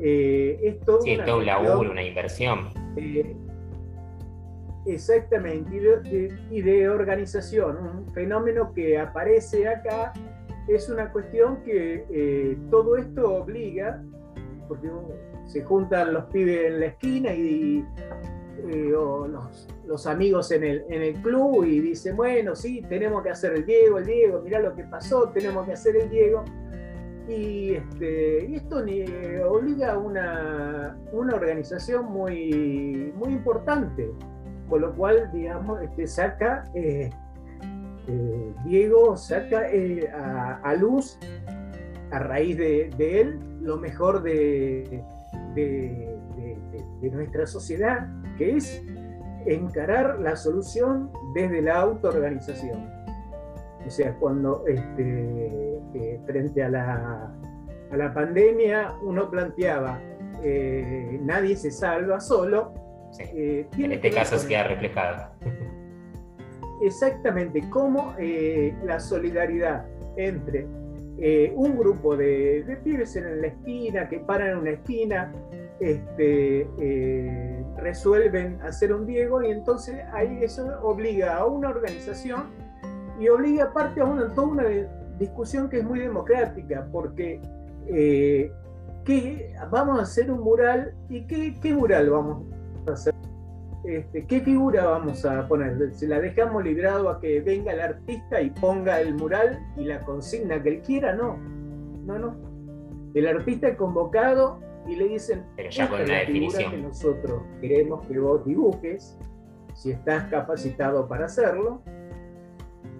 eh, 0.00 0.58
es 0.62 0.80
todo, 0.80 1.00
sí, 1.00 1.18
todo 1.24 1.38
un 1.38 1.46
laburo, 1.46 1.90
una 1.90 2.02
inversión. 2.02 2.70
Exactamente, 4.86 5.76
y 6.50 6.62
de, 6.62 6.88
organización. 6.88 7.76
Un 7.76 8.12
fenómeno 8.14 8.72
que 8.72 8.98
aparece 8.98 9.68
acá 9.68 10.12
es 10.68 10.88
una 10.88 11.10
cuestión 11.10 11.62
que 11.64 12.04
eh, 12.10 12.56
todo 12.70 12.96
esto 12.96 13.34
obliga, 13.34 14.02
porque 14.68 14.88
se 15.46 15.62
juntan 15.62 16.12
los 16.12 16.24
pibes 16.26 16.66
en 16.66 16.80
la 16.80 16.86
esquina 16.86 17.32
y, 17.32 17.84
eh, 18.68 18.94
o 18.94 19.26
los, 19.84 20.06
amigos 20.06 20.50
en 20.50 20.64
el, 20.64 20.84
en 20.88 21.02
el 21.02 21.14
club 21.14 21.64
y 21.64 21.80
dicen, 21.80 22.16
bueno, 22.16 22.54
sí, 22.54 22.82
tenemos 22.88 23.22
que 23.22 23.30
hacer 23.30 23.54
el 23.54 23.66
Diego, 23.66 23.98
el 23.98 24.06
Diego, 24.06 24.40
mirá 24.42 24.60
lo 24.60 24.74
que 24.74 24.84
pasó, 24.84 25.30
tenemos 25.30 25.66
que 25.66 25.72
hacer 25.72 25.96
el 25.96 26.10
Diego. 26.10 26.44
Y, 27.28 27.74
este, 27.74 28.54
esto 28.54 28.78
obliga 29.48 29.92
a 29.92 29.98
una, 29.98 30.96
una 31.12 31.34
organización 31.34 32.06
muy, 32.06 33.12
muy 33.16 33.32
importante 33.32 34.10
con 34.68 34.80
lo 34.80 34.94
cual, 34.94 35.30
digamos, 35.32 35.82
este, 35.82 36.06
saca, 36.06 36.64
eh, 36.74 37.10
eh, 38.08 38.54
Diego 38.64 39.16
saca 39.16 39.68
eh, 39.70 40.08
a, 40.10 40.74
luz, 40.74 41.18
a 42.10 42.18
raíz 42.18 42.56
de, 42.56 43.20
él, 43.20 43.38
lo 43.60 43.78
mejor 43.78 44.22
de, 44.22 45.02
de, 45.54 46.12
nuestra 47.12 47.46
sociedad, 47.46 48.08
que 48.36 48.56
es 48.56 48.82
encarar 49.46 50.18
la 50.18 50.34
solución 50.34 51.10
desde 51.34 51.62
la 51.62 51.76
autoorganización. 51.76 52.90
O 53.86 53.90
sea, 53.90 54.12
cuando 54.18 54.64
este, 54.66 55.65
eh, 55.94 56.20
frente 56.26 56.62
a 56.62 56.68
la, 56.68 57.32
a 57.90 57.96
la 57.96 58.12
pandemia 58.12 58.94
uno 59.02 59.30
planteaba, 59.30 60.00
eh, 60.42 61.18
nadie 61.22 61.56
se 61.56 61.70
salva 61.70 62.20
solo. 62.20 62.74
Eh, 63.18 63.66
en 63.78 63.92
este 63.92 64.10
caso 64.10 64.38
se 64.38 64.48
queda 64.48 64.64
reflejado. 64.64 65.30
Exactamente, 66.82 67.62
cómo 67.70 68.14
la 68.84 69.00
solidaridad 69.00 69.86
entre 70.16 70.66
un 71.54 71.78
grupo 71.78 72.14
de, 72.14 72.62
de, 72.64 72.76
pibes 72.76 73.16
en 73.16 73.40
la 73.40 73.46
esquina, 73.46 74.06
que 74.06 74.18
paran 74.18 74.50
en 74.50 74.58
una 74.58 74.70
esquina, 74.72 75.32
este, 75.80 76.66
resuelven 77.78 78.60
hacer 78.60 78.92
un 78.92 79.06
Diego 79.06 79.42
y 79.42 79.50
entonces 79.50 79.96
ahí 80.12 80.40
eso 80.42 80.78
obliga 80.82 81.36
a 81.36 81.46
una 81.46 81.70
organización 81.70 82.50
y 83.18 83.28
obliga 83.28 83.64
aparte 83.64 84.00
a 84.00 84.04
una, 84.04 84.28
toda 84.34 84.48
una 84.48 84.64
discusión 85.18 85.68
que 85.68 85.78
es 85.78 85.84
muy 85.84 86.00
democrática, 86.00 86.86
porque 86.92 87.40
eh, 87.88 88.50
¿qué, 89.04 89.54
vamos 89.70 89.98
a 89.98 90.02
hacer 90.02 90.30
un 90.30 90.40
mural 90.40 90.94
y 91.08 91.26
qué, 91.26 91.58
qué 91.60 91.72
mural 91.72 92.10
vamos 92.10 92.44
a 92.88 92.92
hacer. 92.92 93.14
Este, 93.84 94.26
¿Qué 94.26 94.40
figura 94.40 94.84
vamos 94.84 95.24
a 95.24 95.46
poner? 95.46 95.94
¿Se 95.94 96.08
la 96.08 96.18
dejamos 96.18 96.64
librado 96.64 97.08
a 97.08 97.20
que 97.20 97.40
venga 97.40 97.72
el 97.72 97.80
artista 97.80 98.40
y 98.40 98.50
ponga 98.50 99.00
el 99.00 99.14
mural 99.14 99.60
y 99.76 99.84
la 99.84 100.00
consigna 100.00 100.60
que 100.60 100.70
él 100.70 100.82
quiera? 100.82 101.14
No, 101.14 101.36
no, 102.04 102.18
no. 102.18 102.36
El 103.14 103.28
artista 103.28 103.68
es 103.68 103.76
convocado 103.76 104.58
y 104.88 104.96
le 104.96 105.08
dicen, 105.08 105.44
Pero 105.54 105.70
ya 105.70 105.88
con 105.88 106.06
la 106.06 106.18
definición. 106.18 106.70
que 106.72 106.78
nosotros 106.78 107.42
queremos 107.60 108.04
que 108.06 108.18
vos 108.18 108.44
dibujes, 108.44 109.16
si 109.74 109.92
estás 109.92 110.24
capacitado 110.30 111.06
para 111.06 111.26
hacerlo, 111.26 111.80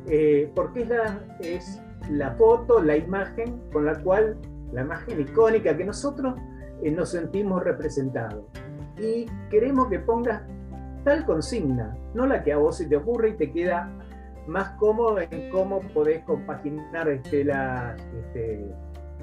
eh, 0.08 0.52
porque 0.54 0.82
es 0.82 0.88
la, 0.88 1.20
es 1.40 1.82
la 2.10 2.32
foto, 2.32 2.82
la 2.82 2.96
imagen 2.96 3.60
con 3.72 3.86
la 3.86 4.00
cual, 4.02 4.36
la 4.72 4.82
imagen 4.82 5.20
icónica 5.20 5.76
que 5.76 5.84
nosotros 5.84 6.34
eh, 6.82 6.90
nos 6.90 7.10
sentimos 7.10 7.62
representados. 7.62 8.44
Y 8.98 9.26
queremos 9.50 9.88
que 9.88 9.98
pongas 9.98 10.42
tal 11.04 11.25
consigna, 11.25 11.96
no 12.14 12.26
la 12.26 12.42
que 12.42 12.52
a 12.52 12.56
vos 12.56 12.78
se 12.78 12.86
te 12.86 12.96
ocurre 12.96 13.30
y 13.30 13.32
te 13.34 13.52
queda 13.52 13.90
más 14.46 14.70
cómodo 14.78 15.20
en 15.20 15.50
cómo 15.50 15.80
podés 15.94 16.25
compaginar 16.25 17.08
este, 17.08 17.44
las, 17.44 18.00
este, 18.00 18.64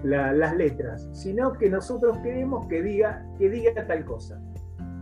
las 0.03 0.55
letras, 0.55 1.09
sino 1.13 1.53
que 1.53 1.69
nosotros 1.69 2.17
queremos 2.19 2.67
que 2.67 2.81
diga, 2.81 3.25
que 3.37 3.49
diga 3.49 3.85
tal 3.87 4.05
cosa 4.05 4.39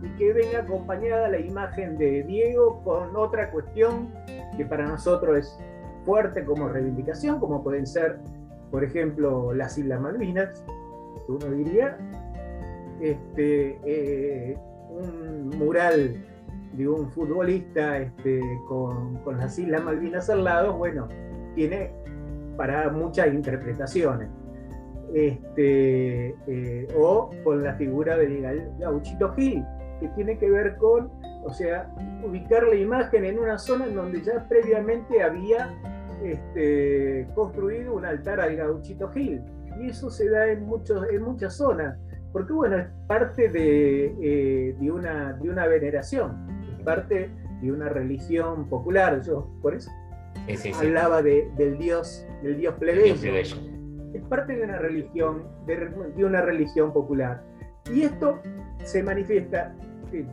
y 0.02 0.08
que 0.16 0.32
venga 0.32 0.60
acompañada 0.60 1.28
la 1.28 1.38
imagen 1.38 1.96
de 1.96 2.24
Diego 2.24 2.82
con 2.82 3.14
otra 3.16 3.50
cuestión 3.50 4.12
que 4.56 4.64
para 4.64 4.86
nosotros 4.86 5.38
es 5.38 5.58
fuerte 6.04 6.44
como 6.44 6.68
reivindicación, 6.68 7.38
como 7.40 7.62
pueden 7.62 7.86
ser, 7.86 8.18
por 8.70 8.84
ejemplo, 8.84 9.52
las 9.52 9.78
Islas 9.78 10.00
Malvinas, 10.00 10.64
que 11.26 11.32
uno 11.32 11.46
diría, 11.50 11.96
este, 13.00 13.78
eh, 13.84 14.58
un 14.90 15.50
mural 15.58 16.16
de 16.74 16.88
un 16.88 17.10
futbolista 17.10 17.98
este, 17.98 18.40
con, 18.68 19.16
con, 19.18 19.38
las 19.38 19.58
Islas 19.58 19.82
Malvinas 19.82 20.30
al 20.30 20.44
lado, 20.44 20.76
bueno, 20.76 21.08
tiene 21.54 21.92
para 22.56 22.90
muchas 22.90 23.28
interpretaciones. 23.28 24.28
Este, 25.14 26.34
eh, 26.46 26.88
o 26.96 27.30
con 27.44 27.62
la 27.62 27.74
figura 27.74 28.16
de 28.16 28.66
Gauchito 28.78 29.34
Gil, 29.34 29.62
que 30.00 30.08
tiene 30.08 30.38
que 30.38 30.48
ver 30.48 30.76
con, 30.76 31.10
o 31.44 31.52
sea, 31.52 31.92
ubicar 32.24 32.62
la 32.64 32.76
imagen 32.76 33.24
en 33.24 33.38
una 33.38 33.58
zona 33.58 33.86
en 33.86 33.94
donde 33.94 34.22
ya 34.22 34.46
previamente 34.48 35.22
había 35.22 35.74
este, 36.24 37.26
construido 37.34 37.94
un 37.94 38.04
altar 38.04 38.40
al 38.40 38.56
gauchito 38.56 39.10
Gil. 39.10 39.42
Y 39.80 39.88
eso 39.88 40.10
se 40.10 40.28
da 40.28 40.48
en, 40.48 40.66
muchos, 40.66 41.08
en 41.10 41.22
muchas 41.22 41.56
zonas, 41.56 41.98
porque 42.32 42.52
bueno, 42.52 42.76
es 42.78 42.86
parte 43.06 43.48
de, 43.48 44.14
eh, 44.20 44.76
de, 44.78 44.90
una, 44.90 45.32
de 45.34 45.50
una 45.50 45.66
veneración, 45.66 46.46
es 46.78 46.84
parte 46.84 47.30
de 47.60 47.72
una 47.72 47.88
religión 47.88 48.68
popular. 48.68 49.22
Yo 49.22 49.48
por 49.62 49.74
eso 49.74 49.90
hablaba 50.78 51.22
de, 51.22 51.50
del 51.56 51.78
dios, 51.78 52.26
del 52.42 52.58
dios 52.58 52.74
plebeyo. 52.74 53.14
Es 54.14 54.22
parte 54.24 54.56
de 54.56 54.62
una 54.62 54.78
religión, 54.78 55.44
de, 55.66 55.88
de 56.14 56.24
una 56.24 56.42
religión 56.42 56.92
popular. 56.92 57.42
Y 57.92 58.02
esto 58.02 58.40
se 58.84 59.02
manifiesta, 59.02 59.74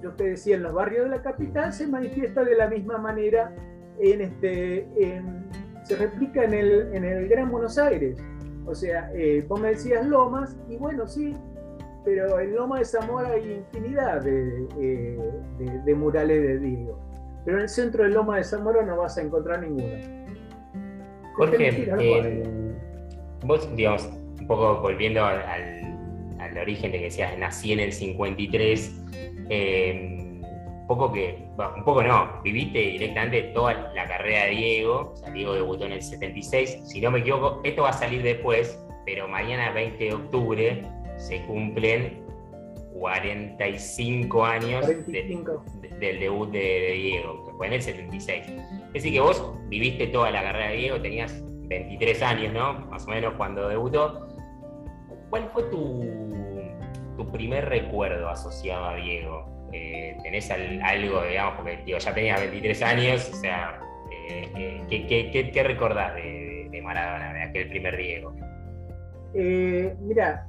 yo 0.02 0.12
te 0.14 0.32
decía, 0.32 0.56
en 0.56 0.64
los 0.64 0.74
barrios 0.74 1.06
de 1.06 1.18
la 1.18 1.22
capital, 1.22 1.74
se 1.74 1.88
manifiesta 1.88 2.44
de 2.44 2.56
la 2.56 2.68
misma 2.68 2.98
manera 2.98 3.54
en, 4.00 4.22
este, 4.22 4.88
en, 4.98 5.46
se 5.84 5.96
replica 5.96 6.44
en 6.44 6.54
el, 6.54 6.94
en 6.94 7.04
el 7.04 7.28
Gran 7.28 7.50
Buenos 7.52 7.78
Aires. 7.78 8.18
O 8.66 8.76
sea, 8.76 9.12
eh, 9.16 9.44
vos 9.48 9.60
me 9.60 9.70
decías 9.70 10.06
Lomas, 10.06 10.56
y 10.70 10.78
bueno, 10.78 11.08
sí, 11.08 11.36
pero 12.06 12.40
en 12.40 12.56
Loma 12.56 12.80
de 12.80 12.86
Zamora 12.86 13.30
hay 13.30 13.52
infinidad 13.54 14.22
de, 14.22 14.68
eh, 14.80 15.96
murales 15.96 16.42
de 16.42 16.60
Diego. 16.60 17.00
Pero 17.46 17.58
en 17.58 17.64
el 17.64 17.70
centro 17.70 18.04
de 18.04 18.10
Loma 18.10 18.38
de 18.38 18.44
Zamora 18.44 18.84
no 18.84 18.98
vas 18.98 19.18
a 19.18 19.22
encontrar 19.22 19.62
ninguno. 19.62 19.96
Jorge, 21.36 21.88
vos, 23.46 23.76
digamos, 23.76 24.10
un 24.40 24.48
poco 24.48 24.82
volviendo 24.82 25.24
al, 25.24 25.42
al, 26.40 26.58
origen 26.58 26.92
de 26.92 26.98
que 27.00 27.04
decías, 27.06 27.38
nací 27.38 27.72
en 27.74 27.80
el 27.80 27.94
53, 27.94 29.02
eh, 29.50 30.20
poco 30.90 31.12
que, 31.12 31.38
un 31.78 31.84
poco 31.84 32.02
no, 32.02 32.42
viviste 32.44 32.80
directamente 32.80 33.44
toda 33.54 33.92
la 33.94 34.08
carrera 34.08 34.46
de 34.46 34.52
Diego, 34.52 35.12
o 35.14 35.16
sea, 35.16 35.30
Diego 35.30 35.54
debutó 35.54 35.86
en 35.86 35.92
el 35.92 36.02
76, 36.02 36.80
si 36.90 37.00
no 37.00 37.12
me 37.12 37.20
equivoco, 37.20 37.62
esto 37.64 37.84
va 37.84 37.90
a 37.90 37.94
salir 37.94 38.24
después, 38.24 38.84
pero 39.06 39.28
mañana 39.28 39.72
20 39.72 40.04
de 40.04 40.14
octubre 40.14 40.84
se 41.18 41.44
cumplen 41.46 42.26
45 42.94 44.46
años 44.46 44.88
del 44.88 46.20
debut 46.20 46.50
de, 46.52 46.92
Diego, 46.96 47.46
que 47.46 47.54
fue 47.54 47.68
en 47.68 47.74
el 47.74 47.82
76. 47.84 48.46
Es 48.48 48.94
decir, 48.94 49.14
que 49.14 49.20
vos 49.20 49.44
viviste 49.68 50.08
toda 50.08 50.32
la 50.32 50.42
carrera 50.42 50.72
de 50.72 50.78
Diego, 50.78 51.02
tenías 51.02 51.44
23 51.68 52.22
años, 52.24 52.54
¿no? 52.54 52.74
Más 52.88 53.06
o 53.06 53.12
menos 53.12 53.36
cuando 53.36 53.70
debutó. 53.70 54.28
¿Cuál 55.30 55.48
fue 55.54 55.62
tu, 55.64 56.04
tu 57.20 57.30
primer 57.30 57.68
recuerdo 57.68 58.30
asociado 58.30 58.86
a 58.86 58.96
Diego? 58.96 59.46
Eh, 59.74 60.18
tenés 60.24 60.50
algo, 60.50 61.22
digamos, 61.24 61.56
porque 61.58 61.84
ya 61.86 62.14
tenías 62.14 62.40
23 62.40 62.82
años, 62.82 63.30
o 63.34 63.36
sea, 63.36 63.82
eh, 64.10 64.50
eh, 64.56 64.82
¿qué, 64.90 65.52
qué, 65.54 65.64
recordás 65.64 66.16
de, 66.16 66.82
Maradona, 66.82 67.34
de 67.34 67.44
aquel 67.44 67.68
primer 67.68 67.98
Diego? 67.98 68.34
mira, 69.34 70.48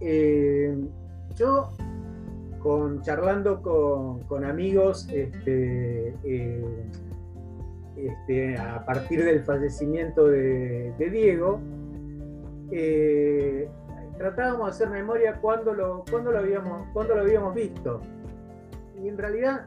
yo 1.37 1.73
con, 2.61 3.03
charlando 3.03 3.61
con, 3.63 4.45
amigos 4.45 5.09
este, 5.13 6.15
este, 7.97 8.57
a 8.57 8.87
partir 8.87 9.25
del 9.25 9.43
fallecimiento 9.43 10.29
de, 10.29 10.95
Diego, 11.11 11.61
tratábamos 14.21 14.67
de 14.67 14.71
hacer 14.73 14.91
memoria 14.91 15.39
cuando 15.41 15.73
lo, 15.73 16.05
cuando 16.11 16.31
lo, 16.31 16.41
habíamos, 16.41 16.87
cuando 16.93 17.15
lo 17.15 17.23
habíamos 17.23 17.55
visto 17.55 18.03
y 19.03 19.09
en 19.09 19.17
realidad 19.17 19.63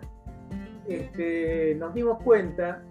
este, 0.88 1.74
nos 1.80 1.92
dimos 1.96 2.22
cuenta 2.22 2.84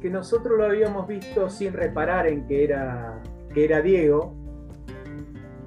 que 0.00 0.10
nosotros 0.10 0.58
lo 0.58 0.64
habíamos 0.64 1.06
visto 1.06 1.50
sin 1.50 1.72
reparar 1.72 2.26
en 2.26 2.48
que 2.48 2.64
era, 2.64 3.22
que 3.54 3.64
era 3.64 3.80
Diego, 3.80 4.34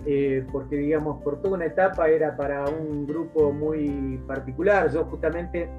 eh, 0.06 0.46
porque 0.52 0.76
digamos, 0.76 1.24
por 1.24 1.41
toda 1.41 1.56
una 1.56 1.65
etapa 1.65 2.10
era 2.10 2.36
para 2.36 2.65
un 2.65 3.08
grupo 3.08 3.54
muy 3.54 4.22
particular. 4.28 4.91
Yo 4.91 5.06
justamente 5.06 5.70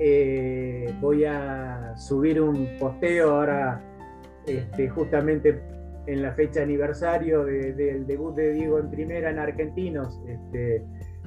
eh, 0.00 0.92
voy 1.00 1.24
a 1.26 1.94
subir 1.96 2.40
un 2.40 2.76
posteo 2.80 3.36
ahora, 3.36 3.80
este, 4.46 4.88
justamente 4.88 5.62
en 6.06 6.22
la 6.22 6.32
fecha 6.32 6.62
aniversario 6.62 7.44
del 7.44 8.06
debut 8.06 8.34
de 8.34 8.52
Diego 8.52 8.78
en 8.78 8.90
primera 8.90 9.30
en 9.30 9.38
Argentinos. 9.38 10.20
Este, 10.26 10.84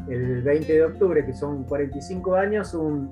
el 0.09 0.41
20 0.41 0.73
de 0.73 0.83
octubre, 0.83 1.25
que 1.25 1.33
son 1.33 1.63
45 1.63 2.35
años, 2.35 2.73
un, 2.73 3.11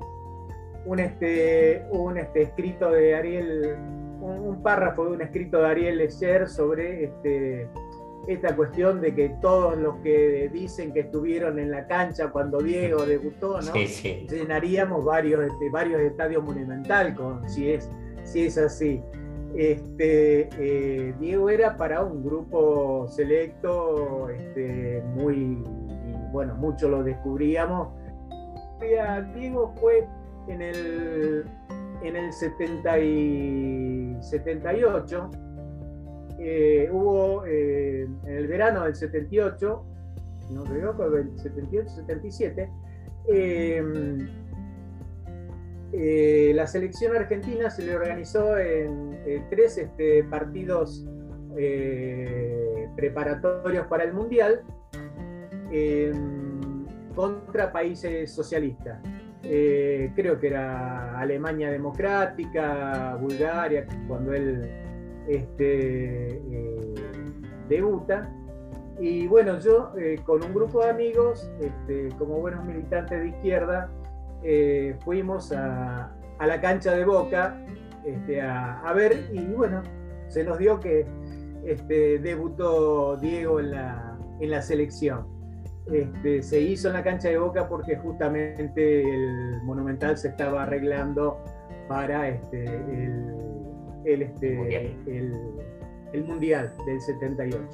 un, 0.86 1.00
este, 1.00 1.86
un 1.92 2.18
este, 2.18 2.44
escrito 2.44 2.92
de 2.92 3.16
Ariel, 3.16 3.76
un, 4.22 4.62
párrafo 4.62 5.06
de 5.06 5.12
un 5.12 5.22
escrito 5.22 5.60
de 5.60 5.68
Ariel 5.68 5.98
Lecher 5.98 6.48
sobre 6.48 7.06
este, 7.06 7.68
esta 8.28 8.56
cuestión 8.56 9.02
de 9.02 9.14
que 9.14 9.36
todos 9.42 9.78
los 9.78 9.98
que 9.98 10.50
dicen 10.54 10.94
que 10.94 11.02
estuvieron 11.02 11.60
en 11.60 11.72
la 11.72 11.88
cancha 11.88 12.30
cuando 12.30 12.60
Diego 12.60 13.06
debutó, 13.06 13.62
¿no? 13.62 13.74
llenaríamos 13.74 15.04
varios, 15.04 15.46
este, 15.46 15.70
varios 15.70 16.02
estadios 16.02 16.44
monumental 16.44 17.16
con, 17.16 17.50
si, 17.50 17.72
es, 17.72 17.90
si 18.24 18.46
es 18.46 18.58
así. 18.58 19.02
Este, 19.56 20.50
eh, 20.58 21.14
Diego 21.20 21.50
era 21.50 21.78
para 21.78 22.04
un 22.04 22.24
grupo 22.24 23.08
selecto 23.08 24.30
este, 24.30 25.04
muy 25.16 25.64
bueno, 26.32 26.56
mucho 26.56 26.90
lo 26.90 27.04
descubríamos. 27.04 27.90
Diego 29.36 29.74
fue 29.80 30.06
en 30.48 30.62
el, 30.62 31.46
en 32.02 32.16
el 32.16 32.34
70 32.34 33.00
y 33.00 34.18
78, 34.20 35.30
hubo 36.92 37.46
en 37.46 38.20
el 38.26 38.48
verano 38.48 38.84
del 38.84 38.96
78, 38.96 39.86
no 40.50 40.64
creo, 40.64 41.16
el 41.16 41.40
78, 41.40 41.90
77, 41.90 42.70
la 45.94 46.66
selección 46.66 47.16
argentina 47.16 47.70
se 47.70 47.86
le 47.86 47.96
organizó 47.96 48.58
en, 48.58 49.20
tres 49.50 49.78
este, 49.78 50.24
partidos 50.24 51.06
preparatorios 52.96 53.86
para 53.88 54.04
el 54.04 54.14
Mundial 54.14 54.64
contra 57.16 57.72
países 57.72 58.32
socialistas. 58.32 59.00
Eh, 59.44 60.12
creo 60.16 60.40
que 60.40 60.48
era 60.48 61.20
Alemania 61.20 61.70
Democrática, 61.70 63.18
Bulgaria, 63.20 63.86
cuando 64.08 64.34
él 64.34 64.70
este, 65.28 66.38
eh, 66.38 66.94
debuta. 67.68 68.34
Y 69.00 69.28
bueno, 69.28 69.60
yo 69.60 69.92
eh, 69.98 70.20
con 70.26 70.44
un 70.44 70.54
grupo 70.54 70.84
de 70.84 70.92
amigos, 70.92 71.52
este, 71.60 72.10
como 72.18 72.40
buenos 72.40 72.64
militantes 72.64 73.20
de 73.20 73.30
izquierda, 73.30 73.90
fuimos 75.04 75.52
a, 75.52 76.12
la 76.40 76.60
cancha 76.60 76.94
de 76.94 77.06
Boca 77.06 77.58
este, 78.06 78.42
a, 78.42 78.92
ver 78.94 79.30
y 79.32 79.46
bueno, 79.46 79.82
se 80.28 80.44
nos 80.44 80.58
dio 80.58 80.80
que 80.80 81.06
este, 81.66 82.20
debutó 82.20 83.18
Diego 83.18 83.60
en 83.60 83.72
la, 83.72 84.18
en 84.40 84.52
la 84.52 84.62
selección. 84.62 85.28
Este, 85.92 86.42
se 86.42 86.62
hizo 86.62 86.88
en 86.88 86.94
la 86.94 87.04
cancha 87.04 87.30
de 87.30 87.38
Boca 87.38 87.68
porque 87.68 87.98
justamente 87.98 89.02
el 89.02 89.62
Monumental 89.64 90.18
se 90.18 90.30
estaba 90.30 90.64
arreglando 90.64 91.44
para 91.88 92.30
este, 92.30 92.64
el, 94.06 94.22
este, 94.22 94.56
mundial. 94.56 94.96
El, 96.14 96.24
mundial 96.26 96.72
del 96.86 97.02
78. 97.02 97.68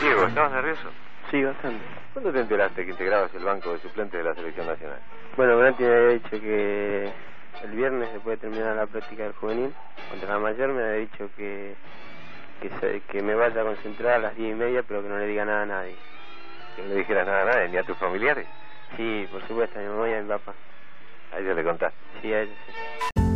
Diego, 0.00 0.26
¿estabas 0.26 0.52
nervioso? 0.52 1.01
Sí, 1.32 1.42
bastante. 1.42 1.82
¿Cuándo 2.12 2.30
te 2.30 2.40
enteraste 2.40 2.84
que 2.84 2.90
integrabas 2.90 3.34
el 3.34 3.42
banco 3.42 3.72
de 3.72 3.78
suplentes 3.78 4.18
de 4.18 4.22
la 4.22 4.34
selección 4.34 4.66
nacional? 4.66 4.98
Bueno, 5.34 5.56
Branti 5.56 5.82
me 5.82 5.94
había 5.94 6.08
dicho 6.08 6.30
que 6.38 7.10
el 7.64 7.70
viernes, 7.70 8.12
después 8.12 8.38
de 8.38 8.48
terminar 8.48 8.76
la 8.76 8.86
práctica 8.86 9.22
del 9.22 9.32
juvenil, 9.32 9.72
contra 10.10 10.34
la 10.34 10.38
mayor, 10.38 10.68
me 10.74 10.82
había 10.82 11.00
dicho 11.00 11.30
que 11.34 11.74
que, 13.08 13.22
me 13.22 13.34
vaya 13.34 13.62
a 13.62 13.64
concentrar 13.64 14.12
a 14.12 14.18
las 14.18 14.36
diez 14.36 14.52
y 14.52 14.54
media, 14.54 14.82
pero 14.82 15.02
que 15.02 15.08
no 15.08 15.18
le 15.18 15.26
diga 15.26 15.46
nada 15.46 15.62
a 15.62 15.66
nadie. 15.66 15.96
Que 16.76 16.82
no 16.82 16.88
le 16.88 16.96
dijeras 16.96 17.26
nada 17.26 17.42
a 17.42 17.44
nadie, 17.46 17.68
ni 17.70 17.76
a 17.78 17.82
tus 17.82 17.96
familiares. 17.96 18.46
Sí, 18.98 19.26
por 19.32 19.40
supuesto, 19.48 19.78
a 19.78 19.82
mi 19.82 19.88
mamá 19.88 20.10
y 20.10 20.12
a 20.12 20.20
mi 20.20 20.28
papá. 20.28 20.52
A 21.34 21.38
ellos 21.38 21.56
le 21.56 21.64
contaste. 21.64 21.98
Sí, 22.20 22.32
a 22.32 22.42
ellos 22.42 22.56
sí. 22.66 23.31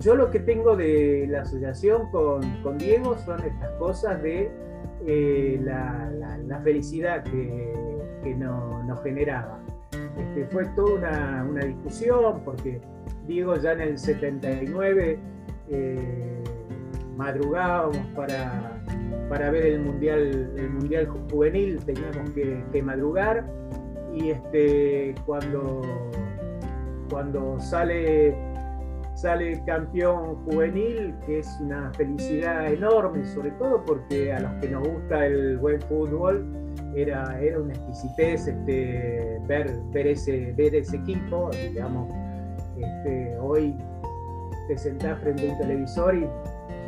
Yo 0.00 0.14
lo 0.14 0.30
que 0.30 0.40
tengo 0.40 0.76
de 0.76 1.26
la 1.28 1.42
asociación 1.42 2.10
con, 2.10 2.78
Diego 2.78 3.16
son 3.18 3.42
estas 3.44 3.70
cosas 3.78 4.22
de 4.22 4.50
eh, 5.06 5.60
la, 5.62 6.60
felicidad 6.62 7.24
que, 7.24 8.34
nos 8.36 9.02
generaba. 9.02 9.58
Este, 10.18 10.46
fue 10.46 10.66
toda 10.76 10.94
una, 10.94 11.46
una 11.48 11.64
discusión 11.64 12.40
porque 12.44 12.80
Diego 13.26 13.56
ya 13.56 13.72
en 13.72 13.80
el 13.80 13.98
79 13.98 15.18
eh, 15.70 16.42
madrugábamos 17.16 17.98
para, 18.16 18.82
para 19.28 19.50
ver 19.50 19.66
el 19.66 19.80
mundial, 19.80 20.52
el 20.56 20.70
mundial 20.70 21.06
juvenil, 21.30 21.78
teníamos 21.84 22.30
que, 22.30 22.82
madrugar 22.82 23.44
y 24.12 24.30
este, 24.30 25.14
cuando, 25.26 25.82
cuando 27.10 27.60
sale, 27.60 28.34
sale 29.20 29.62
campeón 29.66 30.36
juvenil, 30.46 31.14
que 31.26 31.40
es 31.40 31.58
una 31.60 31.92
felicidad 31.92 32.72
enorme, 32.72 33.24
sobre 33.26 33.50
todo 33.52 33.84
porque 33.84 34.32
a 34.32 34.40
los 34.40 34.52
que 34.60 34.68
nos 34.68 34.88
gusta 34.88 35.26
el 35.26 35.58
buen 35.58 35.80
fútbol, 35.82 36.46
era, 36.94 37.38
era 37.40 37.60
una 37.60 37.74
exquisitez 37.74 38.46
este, 38.46 39.38
ver, 39.46 39.78
ver, 39.92 40.06
ese, 40.06 40.52
ver 40.56 40.74
ese 40.74 40.96
equipo, 40.96 41.50
digamos, 41.50 42.10
este, 42.78 43.36
hoy 43.38 43.76
te 44.68 44.78
sentás 44.78 45.20
frente 45.20 45.50
a 45.50 45.52
un 45.52 45.58
televisor 45.58 46.14
y 46.14 46.26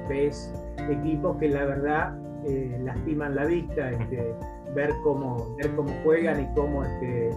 ves 0.08 0.52
equipos 0.90 1.36
que 1.36 1.48
la 1.48 1.66
verdad 1.66 2.16
eh, 2.46 2.78
lastiman 2.82 3.34
la 3.34 3.44
vista, 3.44 3.90
este, 3.90 4.34
ver, 4.74 4.90
cómo, 5.04 5.54
ver 5.56 5.70
cómo 5.76 5.92
juegan 6.02 6.40
y 6.40 6.54
cómo 6.54 6.82
este, 6.82 7.30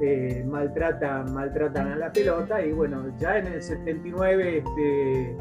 eh, 0.00 0.44
maltratan, 0.46 1.36
a 1.36 1.96
la 1.96 2.12
pelota. 2.12 2.64
Y 2.64 2.72
bueno, 2.72 3.04
ya 3.18 3.38
en 3.38 3.46
el 3.46 3.62
79 3.62 4.58
este, 4.58 5.36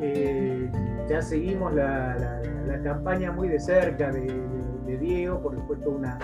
eh, 0.00 0.70
ya 1.08 1.22
seguimos 1.22 1.74
la, 1.74 2.40
campaña 2.84 3.32
muy 3.32 3.48
de 3.48 3.58
cerca 3.58 4.12
de, 4.12 4.96
Diego, 5.00 5.42
por 5.42 5.54
supuesto 5.54 5.90
una, 5.90 6.18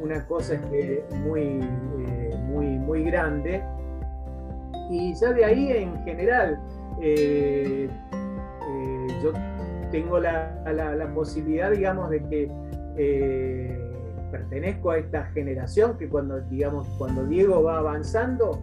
una 0.00 0.24
cosa 0.26 0.54
muy, 1.24 1.60
muy, 2.48 2.78
muy 2.78 3.04
grande 3.04 3.62
y 4.90 5.14
ya 5.14 5.32
de 5.32 5.44
ahí 5.44 5.70
en 5.70 6.02
general 6.04 6.58
eh, 7.00 7.88
eh, 7.88 9.06
yo 9.22 9.32
tengo 9.90 10.18
la, 10.18 11.10
posibilidad, 11.14 11.70
digamos, 11.70 12.10
de 12.10 12.22
que 12.28 12.50
eh, 12.96 13.89
pertenezco 14.30 14.90
a 14.90 14.98
esta 14.98 15.24
generación 15.26 15.96
que 15.98 16.08
cuando, 16.08 16.40
digamos, 16.40 16.86
cuando 16.98 17.26
Diego 17.26 17.62
va 17.62 17.78
avanzando, 17.78 18.60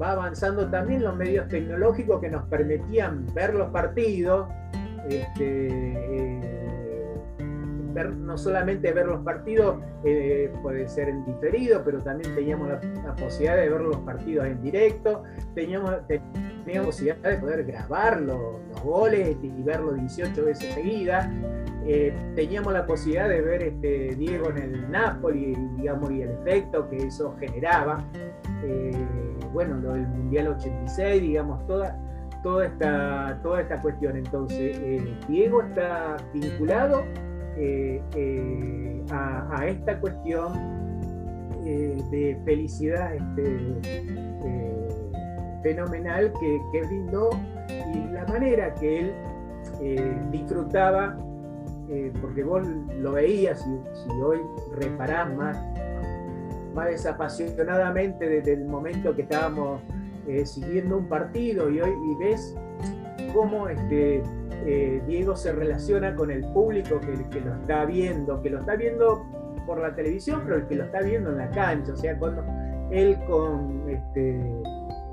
va 0.00 0.12
avanzando 0.12 0.68
también 0.70 1.02
los 1.02 1.16
medios 1.16 1.48
tecnológicos 1.48 2.20
que 2.20 2.30
nos 2.30 2.44
permitían 2.48 3.26
ver 3.34 3.54
los 3.54 3.70
partidos, 3.70 4.48
este, 5.08 6.57
no 7.94 8.38
solamente 8.38 8.92
ver 8.92 9.06
los 9.06 9.22
partidos, 9.24 9.78
eh, 10.04 10.52
puede 10.62 10.88
ser 10.88 11.08
en 11.08 11.24
diferido, 11.24 11.82
pero 11.84 12.00
también 12.00 12.34
teníamos 12.34 12.68
la, 12.68 13.14
posibilidad 13.14 13.56
de 13.56 13.68
ver 13.68 13.80
los 13.80 13.96
partidos 13.98 14.46
en 14.46 14.62
directo, 14.62 15.22
teníamos, 15.54 15.94
teníamos 16.06 16.86
posibilidad 16.86 17.30
de 17.30 17.38
poder 17.38 17.64
grabar 17.64 18.20
los, 18.20 18.58
goles 18.84 19.36
y 19.42 19.62
verlos 19.62 19.96
18 19.96 20.44
veces 20.44 20.72
seguidas. 20.74 21.28
Eh, 21.84 22.14
teníamos 22.36 22.72
la 22.72 22.86
posibilidad 22.86 23.28
de 23.28 23.40
ver 23.40 23.62
este 23.62 24.14
Diego 24.14 24.50
en 24.50 24.58
el 24.58 24.90
Napoli, 24.90 25.56
digamos, 25.76 26.12
y 26.12 26.22
el 26.22 26.30
efecto 26.30 26.88
que 26.88 26.98
eso 26.98 27.34
generaba. 27.40 28.04
Eh, 28.62 28.92
bueno, 29.52 29.78
lo 29.78 29.94
del 29.94 30.06
Mundial 30.06 30.48
86, 30.48 31.22
digamos, 31.22 31.66
toda, 31.66 31.98
toda, 32.44 32.66
esta, 32.66 33.40
toda 33.42 33.62
esta 33.62 33.80
cuestión. 33.80 34.16
Entonces, 34.16 34.78
Diego 35.26 35.62
está 35.62 36.18
vinculado 36.32 37.02
eh, 37.60 38.00
eh, 38.14 39.02
a, 39.10 39.66
esta 39.66 39.98
cuestión 39.98 40.52
eh, 41.64 42.00
de 42.10 42.40
felicidad 42.44 43.14
este, 43.16 43.80
fenomenal 45.64 46.32
que, 46.40 46.60
que, 46.72 46.86
brindó 46.86 47.30
y 47.68 48.12
la 48.12 48.24
manera 48.26 48.72
que 48.74 49.00
él 49.00 49.12
disfrutaba, 50.30 51.18
porque 52.20 52.44
vos 52.44 52.62
lo 53.00 53.12
veías 53.12 53.66
y 53.66 53.98
si 53.98 54.10
hoy 54.20 54.38
reparás 54.76 55.34
más, 55.34 55.58
más 56.74 56.86
desapasionadamente 56.86 58.28
desde 58.28 58.52
el 58.52 58.66
momento 58.66 59.16
que 59.16 59.22
estábamos 59.22 59.80
siguiendo 60.44 60.98
un 60.98 61.08
partido 61.08 61.70
y 61.70 61.80
hoy 61.80 61.90
y 61.90 62.24
ves 62.24 62.56
cómo 63.34 63.68
este, 63.68 64.22
eh, 64.66 65.02
Diego 65.06 65.36
se 65.36 65.52
relaciona 65.52 66.14
con 66.14 66.30
el 66.30 66.44
público 66.52 67.00
que, 67.00 67.40
lo 67.40 67.54
está 67.54 67.84
viendo, 67.84 68.42
que 68.42 68.50
lo 68.50 68.60
está 68.60 68.76
viendo 68.76 69.24
por 69.66 69.80
la 69.80 69.94
televisión, 69.94 70.42
pero 70.44 70.56
el 70.56 70.66
que 70.66 70.76
lo 70.76 70.84
está 70.84 71.00
viendo 71.00 71.30
en 71.30 71.38
la 71.38 71.50
cancha, 71.50 71.92
o 71.92 71.96
sea, 71.96 72.18
cuando 72.18 72.44
él 72.90 73.18
con, 73.26 73.88
este, 73.88 74.36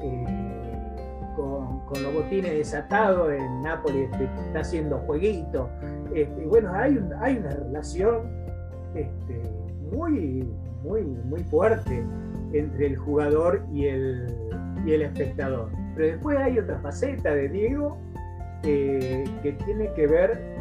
eh, 0.02 0.26
con, 1.36 1.82
los 2.02 2.14
botines 2.14 2.52
desatados 2.52 3.32
en 3.32 3.62
Nápoles 3.62 4.10
este, 4.12 4.24
está 4.48 4.60
haciendo 4.60 4.98
jueguito. 5.00 5.70
Este, 6.14 6.46
bueno, 6.46 6.74
hay, 6.74 6.98
una 6.98 7.50
relación 7.50 8.30
muy, 9.92 10.48
muy, 10.84 11.02
muy 11.04 11.44
fuerte 11.44 12.04
entre 12.54 12.88
el 12.88 12.98
jugador 12.98 13.66
y 13.74 13.88
el, 13.88 14.28
y 14.86 14.94
el 14.94 15.02
espectador. 15.04 15.70
Pero 15.96 16.08
después 16.08 16.38
hay 16.38 16.60
otra 16.60 16.80
faceta 16.80 17.34
de 17.34 17.50
Diego 17.50 17.98
que 18.66 19.58
tiene 19.66 19.94
que 19.94 20.08
ver 20.08 20.56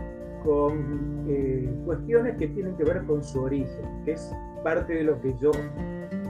con 0.44 1.24
eh, 1.26 1.68
cuestiones 1.86 2.36
que 2.36 2.48
tienen 2.48 2.76
que 2.76 2.84
ver 2.84 3.04
con 3.04 3.24
su 3.24 3.40
origen, 3.40 4.04
que 4.04 4.12
es 4.12 4.30
parte 4.62 4.94
de 4.94 5.04
lo 5.04 5.20
que 5.20 5.34
yo 5.38 5.50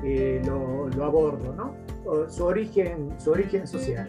eh, 0.05 0.41
lo, 0.47 1.05
abordo, 1.05 1.53
¿no? 1.55 1.75
su, 2.29 2.45
origen, 2.45 3.13
su 3.19 3.33
origen 3.33 3.67
social. 3.67 4.09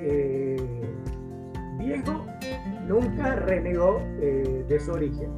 Eh, 0.00 0.56
Diego 1.78 2.24
nunca 2.88 3.36
renegó 3.36 4.00
de 4.18 4.80
su 4.80 4.92
origen. 4.92 5.30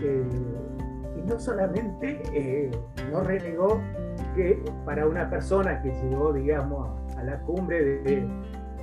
y 0.00 1.22
no 1.28 1.38
solamente 1.38 2.70
no 3.12 3.22
renegó 3.22 3.80
que 4.34 4.62
para 4.86 5.06
una 5.06 5.28
persona 5.28 5.82
que 5.82 5.90
llegó, 5.90 6.32
digamos, 6.32 6.88
a, 7.16 7.22
la 7.22 7.38
cumbre 7.42 7.84
de, 7.84 8.26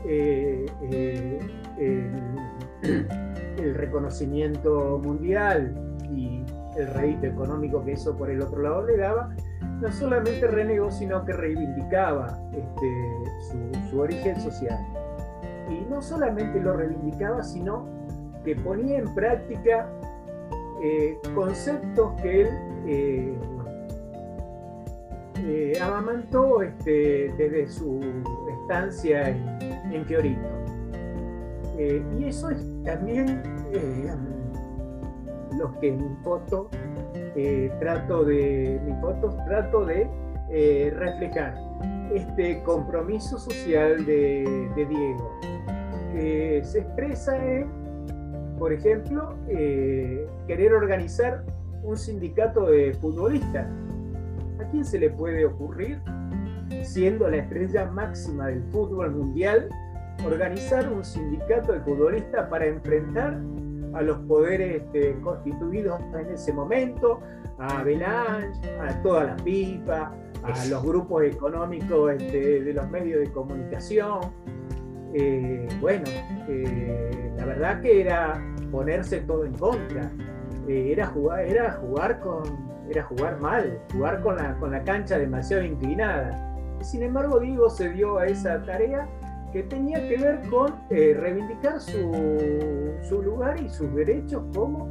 eh, 0.08 0.66
eh, 0.92 1.40
el, 3.58 3.76
reconocimiento 3.76 5.00
mundial 5.04 5.74
y 6.16 6.44
el 6.78 6.88
rédito 6.94 7.28
económico 7.28 7.84
que 7.84 7.94
eso 7.94 8.16
por 8.16 8.30
el 8.30 8.42
otro 8.42 8.62
lado 8.62 8.86
le 8.86 8.98
daba, 8.98 9.36
no 9.82 9.92
solamente 9.92 10.48
renegó, 10.48 10.92
sino 10.92 11.26
que 11.26 11.34
reivindicaba 11.34 12.40
este, 12.52 13.90
su, 13.90 14.00
origen 14.00 14.40
social. 14.40 14.80
Y 15.70 15.86
no 15.90 16.02
solamente 16.02 16.60
lo 16.60 16.74
reivindicaba, 16.74 17.44
sino 17.44 17.86
que 18.44 18.56
ponía 18.56 19.00
en 19.00 19.14
práctica 19.14 19.90
eh, 20.82 21.18
conceptos 21.36 22.22
que 22.22 22.42
él 22.42 22.50
eh, 22.88 23.38
eh, 25.44 25.74
amamantó 25.82 26.62
este, 26.62 27.34
desde 27.38 27.68
su 27.68 28.00
estancia 28.62 29.30
en, 29.30 29.57
en 29.98 30.06
Fiorito. 30.06 30.48
y 31.78 32.24
eso 32.24 32.50
es 32.50 32.66
también 32.84 33.42
lo 35.58 35.80
que 35.80 35.90
en 35.90 35.98
mi 35.98 36.16
foto 36.24 36.70
trato 37.80 38.24
de, 38.24 38.80
mi 38.86 38.94
fotos 39.02 39.36
trato 39.46 39.86
de 39.86 40.10
reflejar 40.96 41.56
este 42.14 42.64
compromiso 42.64 43.38
social 43.38 44.06
de, 44.06 44.70
de 44.76 44.86
Diego, 44.86 45.40
que 46.14 46.62
se 46.64 46.80
expresa 46.80 47.38
en 47.38 47.88
por 48.58 48.74
ejemplo, 48.74 49.36
eh, 49.48 50.28
querer 50.48 50.74
organizar 50.74 51.44
un 51.84 51.96
sindicato 51.96 52.66
de 52.66 52.94
futbolistas. 52.96 53.68
¿A 54.60 54.70
quién 54.72 54.84
se 54.84 54.98
le 54.98 55.12
puede 55.12 55.46
ocurrir, 55.46 56.02
siendo 56.84 57.30
la 57.30 57.38
estrella 57.38 57.86
máxima 57.86 58.48
del 58.48 58.64
fútbol 58.72 59.12
mundial, 59.12 59.70
organizar 60.26 60.92
un 60.92 61.04
sindicato 61.04 61.74
de 61.74 61.80
futbolistas 61.82 62.48
para 62.50 62.66
enfrentar 62.66 63.40
a 63.94 64.02
los 64.02 64.18
poderes 64.20 64.84
este, 64.84 65.20
constituidos 65.22 66.00
en 66.20 66.32
ese 66.32 66.54
momento, 66.54 67.20
a 67.58 67.84
Belange, 67.84 68.60
a 68.80 69.02
toda 69.02 69.24
la 69.24 69.36
pipa, 69.38 70.14
a 70.44 70.66
los 70.66 70.84
grupos 70.84 71.24
económicos 71.24 72.14
este, 72.14 72.64
de 72.64 72.74
los 72.74 72.90
medios 72.90 73.22
de 73.22 73.32
comunicación? 73.32 74.20
Eh, 75.14 75.68
bueno, 75.80 76.04
eh, 76.48 77.32
la 77.38 77.46
verdad 77.46 77.82
que 77.82 78.02
era 78.02 78.44
ponerse 78.72 79.22
todo 79.22 79.46
en 79.46 79.54
contra, 79.54 80.12
eh, 80.68 80.92
era, 80.92 81.08
jugar, 81.08 81.46
era, 81.46 81.72
jugar 81.74 82.20
con, 82.20 82.44
era 82.90 83.04
jugar 83.04 83.40
mal, 83.40 83.80
jugar 83.94 84.22
con 84.22 84.36
la, 84.36 84.58
con 84.60 84.72
la 84.72 84.84
cancha 84.84 85.18
demasiado 85.18 85.64
inclinada. 85.64 86.44
Sin 86.82 87.02
embargo, 87.02 87.40
Diego 87.40 87.70
se 87.70 87.90
dio 87.90 88.20
a 88.20 88.28
esa 88.28 88.62
tarea 88.64 89.08
que 89.52 89.64
tenía 89.64 90.00
que 90.08 90.18
ver 90.18 90.42
con 90.50 90.74
reivindicar 90.90 91.80
su, 91.80 92.12
su, 93.02 93.22
lugar 93.22 93.60
y 93.62 93.70
sus 93.70 93.94
derechos 93.96 94.44
como 94.54 94.90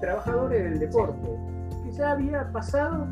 trabajadores 0.00 0.62
del 0.64 0.78
deporte, 0.78 1.28
que 1.84 1.92
ya 1.92 2.12
había 2.12 2.50
pasado, 2.52 3.06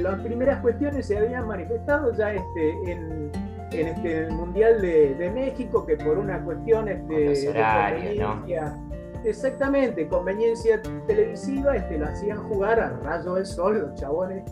las 0.00 0.20
primeras 0.20 0.60
cuestiones 0.60 1.06
se 1.06 1.18
habían 1.18 1.46
manifestado 1.46 2.12
ya 2.12 2.32
este, 2.32 2.92
en 2.92 3.30
en 3.74 3.88
este, 3.88 4.18
el 4.18 4.32
Mundial 4.32 4.80
de, 4.80 5.30
México, 5.34 5.84
que 5.84 5.96
por 5.96 6.18
una 6.18 6.42
cuestión 6.44 6.88
este, 6.88 7.14
de 7.14 7.54
conveniencia, 7.54 8.78
exactamente, 9.24 10.06
conveniencia 10.08 10.80
televisiva, 11.06 11.76
este, 11.76 11.98
lo 11.98 12.06
hacían 12.06 12.38
jugar 12.48 12.80
a 12.80 12.90
rayo 13.02 13.34
del 13.34 13.46
sol, 13.46 13.78
los 13.80 13.94
chabones 14.00 14.44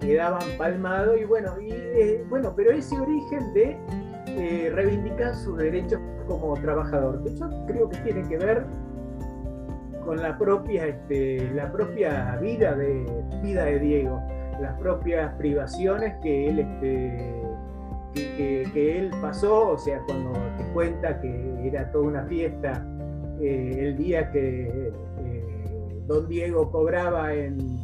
quedaban 0.00 0.42
palmados 0.56 1.18
y 1.20 1.24
bueno, 1.24 1.60
y, 1.60 1.72
eh, 1.72 2.24
bueno, 2.28 2.54
pero 2.56 2.70
ese 2.70 2.98
origen 2.98 3.52
de 3.52 3.76
eh, 4.36 4.70
reivindicar 4.74 5.34
sus 5.34 5.58
derechos 5.58 6.00
como 6.26 6.54
trabajador, 6.54 7.22
que 7.24 7.34
yo 7.34 7.48
creo 7.66 7.88
que 7.88 7.98
tiene 7.98 8.28
que 8.28 8.38
ver 8.38 8.64
con 10.04 10.20
la 10.20 10.38
propia, 10.38 10.86
este, 10.86 11.50
la 11.54 11.70
propia 11.70 12.36
vida 12.40 12.74
de, 12.74 13.06
vida 13.42 13.64
de 13.64 13.78
Diego, 13.78 14.20
las 14.60 14.78
propias 14.78 15.34
privaciones 15.34 16.14
que 16.22 16.48
él 16.48 16.58
este, 16.60 17.42
que, 18.14 18.98
él 18.98 19.10
pasó, 19.20 19.70
o 19.70 19.78
sea, 19.78 20.00
cuando 20.06 20.32
te 20.56 20.64
cuenta 20.72 21.20
que 21.20 21.68
era 21.68 21.90
toda 21.92 22.08
una 22.08 22.24
fiesta 22.24 22.84
eh, 23.40 23.76
el 23.78 23.96
día 23.96 24.30
que 24.30 24.92
eh, 25.18 26.02
don 26.06 26.28
Diego 26.28 26.70
cobraba 26.70 27.32
en, 27.34 27.78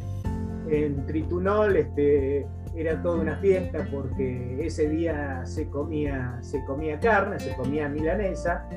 en 0.69 1.05
Tritunol, 1.05 1.77
este, 1.77 2.45
era 2.77 3.01
toda 3.01 3.21
una 3.21 3.35
fiesta 3.37 3.87
porque 3.91 4.57
ese 4.65 4.87
día 4.87 5.41
se 5.45 5.67
comía, 5.69 6.37
se 6.41 6.63
comía 6.65 6.99
carne, 6.99 7.39
se 7.39 7.55
comía 7.55 7.89
milanesa. 7.89 8.67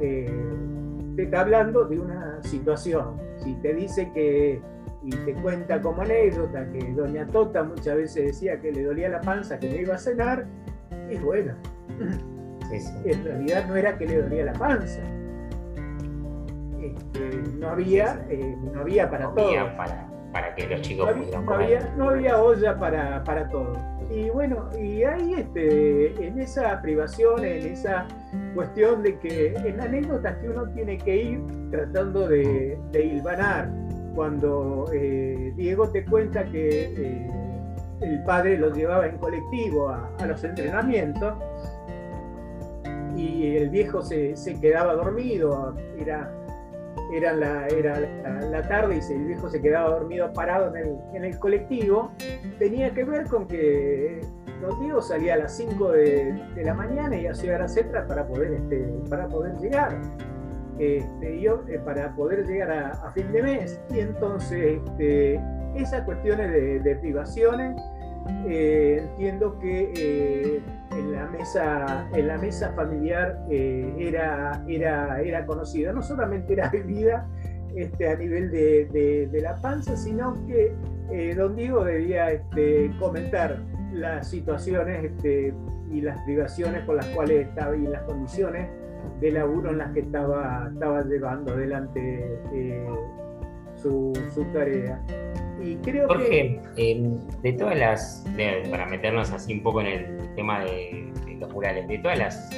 Eh, 0.00 0.26
te 1.16 1.24
está 1.24 1.40
hablando 1.40 1.84
de 1.84 1.98
una 1.98 2.42
situación. 2.42 3.20
Si 3.36 3.54
te 3.56 3.74
dice 3.74 4.10
que, 4.14 4.60
y 5.02 5.10
te 5.10 5.34
cuenta 5.34 5.82
como 5.82 6.02
anécdota, 6.02 6.66
que 6.70 6.92
doña 6.94 7.26
Tota 7.26 7.62
muchas 7.62 7.96
veces 7.96 8.24
decía 8.26 8.58
que 8.58 8.72
le 8.72 8.84
dolía 8.84 9.10
la 9.10 9.20
panza, 9.20 9.58
que 9.58 9.68
no 9.68 9.76
iba 9.76 9.94
a 9.94 9.98
cenar, 9.98 10.46
es 11.10 11.22
bueno. 11.22 11.54
En 13.04 13.24
realidad 13.24 13.68
no 13.68 13.76
era 13.76 13.96
que 13.96 14.06
le 14.06 14.22
dolía 14.22 14.46
la 14.46 14.52
panza. 14.54 15.00
Este, 16.80 17.42
no 17.58 17.68
había, 17.68 18.26
eh, 18.28 18.56
no 18.72 18.80
había 18.80 19.10
para 19.10 19.32
todo. 19.34 19.76
Para, 19.76 20.05
para, 20.36 20.54
que 20.54 20.66
los 20.66 20.80
chicos 20.82 21.06
no 21.06 21.22
había, 21.22 21.40
no 21.40 21.54
había, 21.54 21.94
no 21.96 22.10
había, 22.10 22.42
olla 22.42 22.78
para, 22.78 23.24
para 23.24 23.48
todo. 23.48 23.76
Y 24.10 24.30
bueno, 24.30 24.68
y 24.78 25.02
ahí 25.02 25.34
este, 25.34 26.26
en 26.26 26.38
esa 26.38 26.80
privación, 26.82 27.44
en 27.44 27.72
esa 27.72 28.06
cuestión 28.54 29.02
de 29.02 29.18
que 29.18 29.54
en 29.54 29.80
anécdotas 29.80 30.36
que 30.36 30.48
uno 30.48 30.68
tiene 30.74 30.98
que 30.98 31.16
ir 31.16 31.40
tratando 31.70 32.28
de, 32.28 32.78
de 32.92 33.04
hilvanar, 33.04 33.68
cuando 34.16 34.90
eh, 34.92 35.52
Diego 35.56 35.90
te 35.90 36.04
cuenta 36.04 36.44
que 36.44 36.84
eh, 36.96 37.30
el 38.00 38.24
padre 38.24 38.58
los 38.58 38.76
llevaba 38.76 39.06
en 39.06 39.18
colectivo 39.18 39.90
a, 39.90 40.26
los 40.26 40.42
entrenamientos 40.42 41.34
y 43.14 43.56
el 43.56 43.68
viejo 43.68 44.02
se, 44.02 44.34
quedaba 44.60 44.94
dormido, 44.94 45.74
era, 45.98 46.30
era, 47.12 47.32
la, 47.32 47.66
era 47.68 48.00
la, 48.00 48.62
tarde 48.62 49.00
y 49.08 49.12
el 49.12 49.24
viejo 49.26 49.48
se 49.48 49.60
quedaba 49.60 49.90
dormido 49.90 50.32
parado 50.32 50.74
en 50.74 51.24
el, 51.24 51.38
colectivo, 51.38 52.12
tenía 52.58 52.92
que 52.92 53.04
ver 53.04 53.26
con 53.26 53.46
que 53.46 54.20
Don 54.60 54.80
Diego 54.80 55.00
salía 55.02 55.34
a 55.34 55.38
las 55.38 55.56
5 55.56 55.92
de, 55.92 56.42
la 56.56 56.74
mañana 56.74 57.16
y 57.16 57.26
hacía 57.26 57.58
las 57.58 57.76
etras 57.76 58.06
para 58.06 58.26
poder, 58.26 58.54
este, 58.54 58.78
para 59.08 59.28
poder 59.28 59.56
llegar. 59.58 60.00
Este, 60.78 61.40
yo, 61.40 61.62
eh, 61.68 61.78
para 61.84 62.14
poder 62.14 62.46
llegar 62.46 62.70
a, 62.70 63.10
fin 63.12 63.30
de 63.32 63.42
mes. 63.42 63.80
Y 63.90 64.00
entonces, 64.00 64.78
este, 64.84 65.40
esas 65.74 66.02
cuestiones 66.02 66.82
de, 66.82 66.96
privaciones, 66.96 67.80
eh, 68.48 69.02
entiendo 69.02 69.58
que 69.58 69.92
eh, 69.96 70.62
en, 70.92 71.12
la 71.12 71.26
mesa, 71.26 72.08
en 72.12 72.28
la 72.28 72.38
mesa 72.38 72.72
familiar 72.72 73.38
eh, 73.50 73.94
era, 73.98 74.64
era, 74.68 75.20
era 75.20 75.46
conocida, 75.46 75.92
no 75.92 76.02
solamente 76.02 76.52
era 76.52 76.68
bebida 76.72 77.28
este, 77.74 78.08
a 78.08 78.16
nivel 78.16 78.50
de, 78.50 79.28
la 79.42 79.56
panza, 79.56 79.96
sino 79.96 80.36
que 80.46 80.74
don 81.34 81.54
Diego 81.54 81.84
debía 81.84 82.32
este, 82.32 82.90
comentar 82.98 83.58
las 83.92 84.28
situaciones 84.28 85.04
este, 85.04 85.54
y 85.90 86.00
las 86.00 86.20
privaciones 86.22 86.82
por 86.84 86.96
las 86.96 87.06
cuales 87.06 87.48
estaba 87.48 87.76
y 87.76 87.86
las 87.86 88.02
condiciones 88.02 88.68
de 89.20 89.30
laburo 89.30 89.70
en 89.70 89.78
las 89.78 89.92
que 89.92 90.00
estaba, 90.00 90.68
estaba 90.72 91.02
llevando 91.04 91.52
adelante 91.52 92.40
su, 93.76 94.12
su 94.34 94.44
tarea. 94.52 95.00
Y 95.62 95.76
creo 95.76 96.06
Jorge, 96.08 96.60
em, 96.76 97.18
de 97.42 97.52
todas 97.54 97.78
las, 97.78 98.24
para 98.70 98.86
meternos 98.86 99.30
así 99.30 99.54
un 99.54 99.62
poco 99.62 99.80
en 99.80 99.86
el 99.86 100.34
tema 100.34 100.60
de, 100.60 101.12
los 101.40 101.52
murales, 101.52 101.86
de 101.88 101.98
todas 101.98 102.18
las 102.18 102.50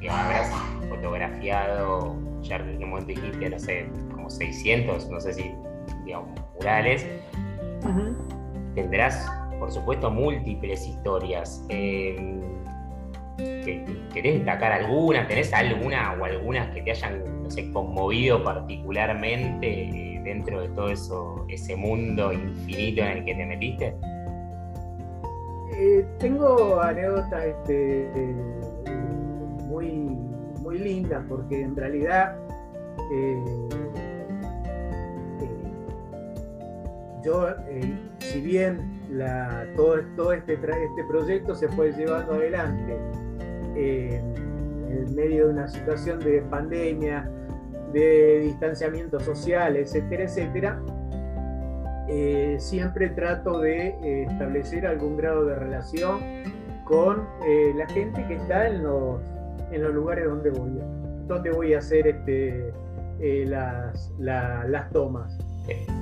que 0.00 0.08
habrás 0.08 0.50
fotografiado, 0.88 2.16
ya 2.42 2.56
en 2.56 2.82
un 2.82 2.90
momento 2.90 3.08
dijiste, 3.08 3.50
no 3.50 3.58
sé, 3.58 3.86
como 4.12 4.30
600, 4.30 5.08
no 5.08 5.20
sé 5.20 5.32
si, 5.32 5.52
digamos, 6.04 6.28
murales, 6.54 7.06
tendrás, 8.74 9.30
por 9.58 9.70
supuesto, 9.70 10.10
múltiples 10.10 10.86
historias. 10.86 11.64
¿Querés 13.36 14.34
destacar 14.36 14.72
alguna? 14.72 15.26
¿Tenés 15.26 15.52
alguna 15.52 16.12
o 16.20 16.24
algunas 16.24 16.72
que 16.74 16.82
te 16.82 16.92
hayan, 16.92 17.22
conmovido 17.72 18.42
particularmente? 18.42 20.14
dentro 20.24 20.62
de 20.62 20.68
todo 20.70 20.88
eso, 20.88 21.44
ese 21.48 21.76
mundo 21.76 22.32
infinito 22.32 23.02
en 23.02 23.18
el 23.18 23.24
que 23.24 23.34
te 23.34 23.46
metiste? 23.46 23.96
Eh, 25.76 26.06
tengo 26.18 26.80
anécdotas 26.80 27.44
este, 27.44 28.08
muy, 29.68 29.86
muy 30.60 30.78
lindas 30.78 31.24
porque 31.28 31.60
en 31.60 31.76
realidad 31.76 32.36
eh, 33.12 33.44
eh, 35.40 35.48
yo, 37.24 37.48
si 38.18 38.40
bien 38.40 38.94
todo, 39.76 40.00
todo 40.16 40.32
este, 40.32 40.54
este 40.54 41.04
proyecto 41.08 41.54
se 41.54 41.68
fue 41.68 41.92
llevando 41.92 42.34
adelante 42.34 42.96
en 43.76 45.14
medio 45.14 45.46
de 45.46 45.52
una 45.52 45.68
situación 45.68 46.20
de 46.20 46.42
pandemia, 46.42 47.30
de 47.92 48.40
distanciamiento 48.40 49.20
social, 49.20 49.76
etcétera, 49.76 50.24
etcétera, 50.24 50.82
eh, 52.08 52.56
siempre 52.58 53.08
trato 53.10 53.60
de 53.60 53.88
eh, 53.88 54.26
establecer 54.28 54.86
algún 54.86 55.16
grado 55.16 55.46
de 55.46 55.54
relación 55.54 56.20
con 56.84 57.26
eh, 57.46 57.72
la 57.76 57.86
gente 57.88 58.26
que 58.26 58.34
está 58.34 58.68
en 58.68 58.82
los, 58.82 59.22
en 59.72 59.82
los 59.82 59.94
lugares 59.94 60.26
donde 60.26 60.50
voy, 60.50 60.72
donde 61.26 61.50
voy 61.50 61.72
a 61.72 61.78
hacer 61.78 62.06
este, 62.06 62.72
las, 63.46 64.12
las 64.18 64.90
tomas. 64.90 65.38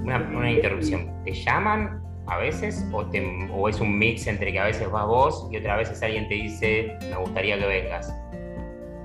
Una, 0.03 0.51
interrupción. 0.51 1.09
¿Te 1.25 1.33
llaman 1.33 2.02
a 2.27 2.39
veces 2.39 2.85
o, 2.93 3.69
es 3.69 3.81
un 3.81 3.99
mix 3.99 4.27
entre 4.27 4.53
que 4.53 4.59
a 4.59 4.65
veces 4.65 4.91
vas 4.91 5.07
vos 5.07 5.49
y 5.51 5.57
otra 5.57 5.77
veces 5.77 6.03
alguien 6.03 6.29
te 6.29 6.35
dice 6.35 6.97
me 7.11 7.17
gustaría 7.17 7.59
que 7.59 7.67
vengas? 7.67 8.15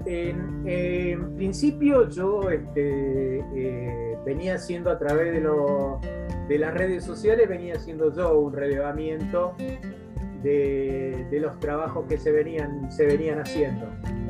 En, 0.06 1.36
principio 1.36 2.10
yo 2.10 2.50
este, 2.50 3.40
eh, 3.56 4.18
venía 4.26 4.56
haciendo 4.56 4.90
a 4.90 4.98
través 4.98 5.34
de, 5.34 6.58
las 6.58 6.74
redes 6.74 7.04
sociales, 7.04 7.48
venía 7.50 7.76
haciendo 7.76 8.14
yo 8.16 8.40
un 8.40 8.54
relevamiento 8.54 9.54
de, 10.44 11.28
los 11.42 11.60
trabajos 11.60 12.06
que 12.08 12.18
se 12.18 12.32
venían, 12.32 12.90
se 12.92 13.06
venían 13.06 13.40
haciendo. 13.40 13.86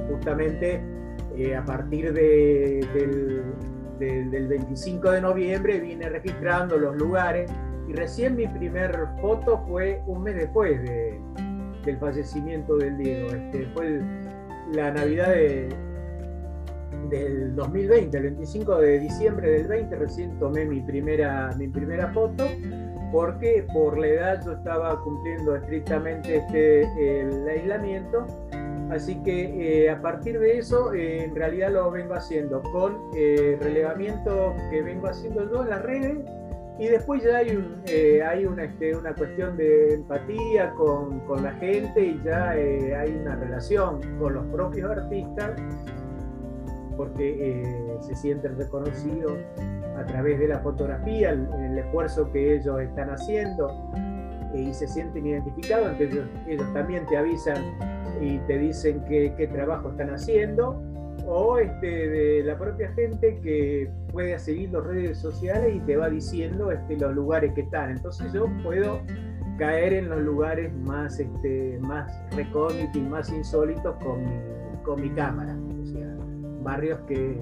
Justamente 0.09 0.81
eh, 1.37 1.55
a 1.55 1.63
partir 1.63 2.11
del, 2.11 2.87
25 3.99 5.11
de 5.11 5.21
noviembre 5.21 5.79
vine 5.79 6.09
registrando 6.09 6.77
los 6.77 6.95
lugares 6.95 7.51
y 7.87 7.93
recién 7.93 8.35
mi 8.35 8.47
primer 8.47 9.07
foto 9.21 9.63
fue 9.67 10.01
un 10.07 10.23
mes 10.23 10.35
después 10.35 10.81
del 11.85 11.97
fallecimiento 11.97 12.77
del 12.77 12.97
Diego. 12.97 13.29
Este, 13.29 13.65
fue 13.73 14.01
la 14.73 14.91
Navidad 14.91 15.33
del 17.09 17.55
2020, 17.55 18.17
el 18.17 18.23
25 18.23 18.77
de 18.79 18.99
diciembre 18.99 19.49
del 19.51 19.67
20, 19.67 19.95
recién 19.95 20.37
tomé 20.39 20.65
mi 20.65 20.81
primera, 20.81 21.53
mi 21.57 21.69
primera 21.69 22.11
foto, 22.11 22.45
porque 23.11 23.65
por 23.73 23.97
la 23.97 24.07
edad 24.07 24.45
yo 24.45 24.51
estaba 24.53 25.01
cumpliendo 25.01 25.55
estrictamente 25.55 26.37
este, 26.37 27.21
el 27.21 27.47
aislamiento. 27.47 28.25
Así 28.89 29.21
que 29.23 29.85
eh, 29.85 29.89
a 29.89 30.01
partir 30.01 30.39
de 30.39 30.57
eso, 30.57 30.93
eh, 30.93 31.25
en 31.25 31.35
realidad 31.35 31.71
lo 31.71 31.91
vengo 31.91 32.13
haciendo 32.13 32.61
con 32.61 32.97
eh, 33.15 33.57
relevamiento 33.59 34.55
que 34.69 34.81
vengo 34.81 35.07
haciendo 35.07 35.49
yo 35.51 35.63
en 35.63 35.69
las 35.69 35.81
redes 35.83 36.17
y 36.79 36.87
después 36.87 37.23
ya 37.23 37.37
hay, 37.37 37.55
un, 37.55 37.81
eh, 37.87 38.21
hay 38.23 38.45
una, 38.45 38.65
este, 38.65 38.95
una 38.95 39.13
cuestión 39.13 39.57
de 39.57 39.95
empatía 39.95 40.73
con, 40.75 41.19
con 41.21 41.43
la 41.43 41.51
gente 41.53 42.05
y 42.05 42.21
ya 42.23 42.55
eh, 42.55 42.95
hay 42.95 43.11
una 43.15 43.35
relación 43.35 43.99
con 44.19 44.35
los 44.35 44.45
propios 44.47 44.91
artistas 44.91 45.59
porque 46.95 47.61
eh, 47.61 47.97
se 48.01 48.15
sienten 48.15 48.57
reconocidos 48.57 49.33
a 49.97 50.05
través 50.05 50.39
de 50.39 50.47
la 50.47 50.59
fotografía, 50.59 51.31
el, 51.31 51.47
el 51.59 51.79
esfuerzo 51.79 52.31
que 52.31 52.55
ellos 52.55 52.79
están 52.81 53.09
haciendo 53.09 53.71
y 54.53 54.73
se 54.73 54.87
sienten 54.87 55.25
identificados, 55.25 55.91
entonces 55.91 56.25
ellos, 56.47 56.73
también 56.73 57.05
te 57.07 57.17
avisan 57.17 57.57
y 58.21 58.37
te 58.39 58.57
dicen 58.57 59.03
qué, 59.07 59.33
qué 59.35 59.47
trabajo 59.47 59.89
están 59.89 60.11
haciendo 60.11 60.81
o 61.25 61.57
este, 61.57 61.87
de 61.87 62.43
la 62.43 62.57
propia 62.57 62.91
gente 62.93 63.39
que 63.41 63.89
puede 64.17 64.39
seguir 64.39 64.71
las 64.71 64.83
redes 64.83 65.19
sociales 65.19 65.75
y 65.75 65.79
te 65.81 65.95
va 65.95 66.09
diciendo 66.09 66.71
este, 66.71 66.97
los 66.97 67.13
lugares 67.13 67.53
que 67.53 67.61
están. 67.61 67.91
Entonces 67.91 68.33
yo 68.33 68.47
puedo 68.63 68.99
caer 69.59 69.93
en 69.93 70.09
los 70.09 70.21
lugares 70.21 70.73
más, 70.73 71.19
este, 71.19 71.77
más 71.81 72.11
recónditos 72.35 72.95
y 72.95 73.01
más 73.01 73.29
insólitos 73.29 73.95
con 74.03 74.23
mi, 74.23 74.81
con 74.83 75.01
mi 75.01 75.11
cámara. 75.11 75.55
O 75.83 75.85
sea, 75.85 76.15
barrios 76.63 76.99
que 77.01 77.39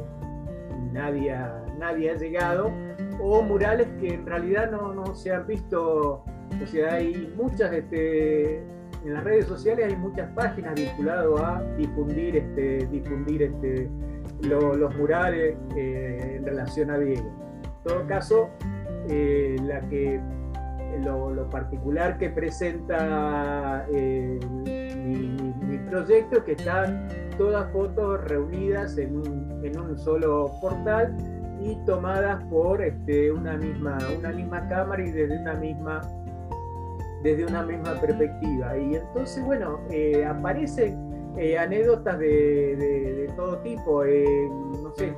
nadie 0.92 1.32
ha, 1.32 1.64
nadie 1.80 2.12
ha 2.12 2.16
llegado 2.16 2.74
o 3.22 3.42
murales 3.42 3.88
que 4.02 4.14
en 4.14 4.26
realidad 4.26 4.70
no, 4.70 4.94
no 4.94 5.16
se 5.16 5.32
han 5.32 5.48
visto. 5.48 6.26
O 6.62 6.68
sea, 6.68 6.96
hay 6.96 7.34
muchas 7.38 7.72
este, 7.72 8.58
en 8.58 9.14
las 9.14 9.24
redes 9.24 9.46
sociales 9.46 9.94
hay 9.94 9.96
muchas 9.96 10.30
páginas 10.34 10.76
vinculadas 10.76 11.42
a 11.42 11.64
difundir, 11.78 12.36
este, 12.36 12.86
difundir 12.88 13.44
este, 13.44 13.90
los 14.42 14.96
murales 14.96 15.56
eh, 15.76 16.36
en 16.38 16.46
relación 16.46 16.92
a 16.92 16.98
Diego. 16.98 17.28
En 17.64 17.84
todo 17.84 18.08
caso, 18.08 18.50
eh, 19.10 19.56
la 19.64 19.80
que, 19.82 20.20
lo, 21.04 21.50
particular 21.50 22.18
que 22.18 22.30
presenta 22.30 23.86
eh, 23.92 24.40
mi, 24.56 25.78
proyecto 25.90 26.38
es 26.38 26.44
que 26.44 26.52
están 26.54 27.08
todas 27.38 27.72
fotos 27.72 28.24
reunidas 28.26 28.98
en 28.98 29.18
un, 29.18 29.62
en 29.64 29.80
un 29.80 29.98
solo 29.98 30.52
portal 30.62 31.16
y 31.62 31.76
tomadas 31.86 32.44
por 32.46 32.82
este, 32.82 33.32
una, 33.32 33.58
misma, 33.58 33.98
una 34.18 34.32
misma 34.32 34.68
cámara 34.68 35.04
y 35.04 35.12
desde 35.12 35.40
una 35.40 35.54
misma 35.54 36.02
desde 37.26 37.46
una 37.46 37.64
misma 37.64 38.00
perspectiva. 38.00 38.78
Y 38.78 38.96
entonces, 38.96 39.44
bueno, 39.44 39.80
eh, 39.90 40.24
aparecen 40.24 40.96
eh, 41.38 41.58
anécdotas 41.58 42.20
de, 42.20 43.30
todo 43.36 43.58
tipo, 43.60 44.04
eh, 44.04 44.50
no 44.82 44.94
sé, 44.96 45.14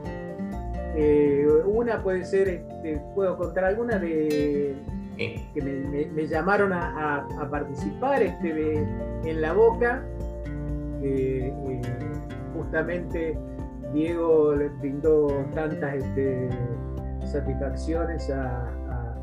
una 1.66 2.02
puede 2.02 2.26
ser, 2.26 2.50
este, 2.50 3.02
puedo 3.14 3.38
contar 3.38 3.66
alguna 3.66 4.00
de 4.00 4.76
que 5.54 5.62
me, 5.62 6.28
llamaron 6.28 6.74
a, 6.74 7.28
participar 7.52 8.24
este, 8.24 8.84
en 9.26 9.42
La 9.42 9.54
Boca, 9.54 10.04
justamente 12.56 13.38
Diego 13.94 14.56
le 14.56 14.70
brindó 14.70 15.28
tantas 15.54 15.96
este, 15.96 16.50
satisfacciones 17.26 18.30
a, 18.30 18.68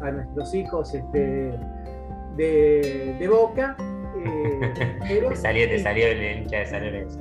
a, 0.01 0.11
nuestros 0.11 0.55
hijos 0.55 0.95
este, 0.95 1.59
de, 2.37 3.29
Boca. 3.29 3.77
Eh, 5.07 5.23
te 5.29 5.37
salió, 5.37 5.69
te 5.69 5.79
salió 5.79 6.07
el 6.07 6.41
hincha 6.41 6.59
de 6.61 6.67
San 6.67 6.85
Lorenzo. 6.85 7.21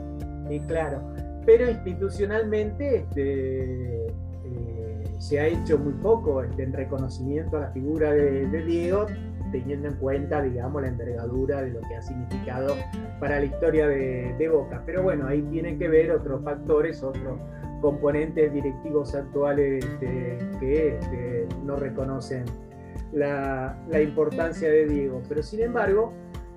Y 0.49 0.59
claro, 0.61 1.01
pero 1.45 1.69
institucionalmente 1.69 2.97
este, 2.97 4.05
eh, 4.05 5.03
se 5.19 5.39
ha 5.39 5.47
hecho 5.47 5.77
muy 5.77 5.93
poco 5.93 6.43
este, 6.43 6.63
en 6.63 6.73
reconocimiento 6.73 7.57
a 7.57 7.61
la 7.61 7.71
figura 7.71 8.13
de, 8.13 8.45
Diego, 8.63 9.05
teniendo 9.51 9.89
en 9.89 9.95
cuenta, 9.95 10.41
digamos, 10.41 10.81
la 10.81 10.87
envergadura 10.87 11.61
de 11.61 11.71
lo 11.71 11.81
que 11.81 11.95
ha 11.95 12.01
significado 12.01 12.75
para 13.19 13.39
la 13.39 13.45
historia 13.45 13.87
de, 13.87 14.49
Boca. 14.49 14.81
Pero 14.85 15.03
bueno, 15.03 15.27
ahí 15.27 15.41
tienen 15.43 15.77
que 15.77 15.87
ver 15.87 16.11
otros 16.11 16.43
factores, 16.43 17.03
otros 17.03 17.39
componentes 17.81 18.53
directivos 18.53 19.13
actuales 19.13 19.83
este, 19.83 20.37
que 20.59 20.97
este, 20.97 21.47
no 21.65 21.75
reconocen 21.75 22.45
la, 23.13 23.77
importancia 24.01 24.69
de 24.69 24.87
Diego. 24.87 25.21
Pero 25.27 25.43
sin 25.43 25.61
embargo, 25.61 26.13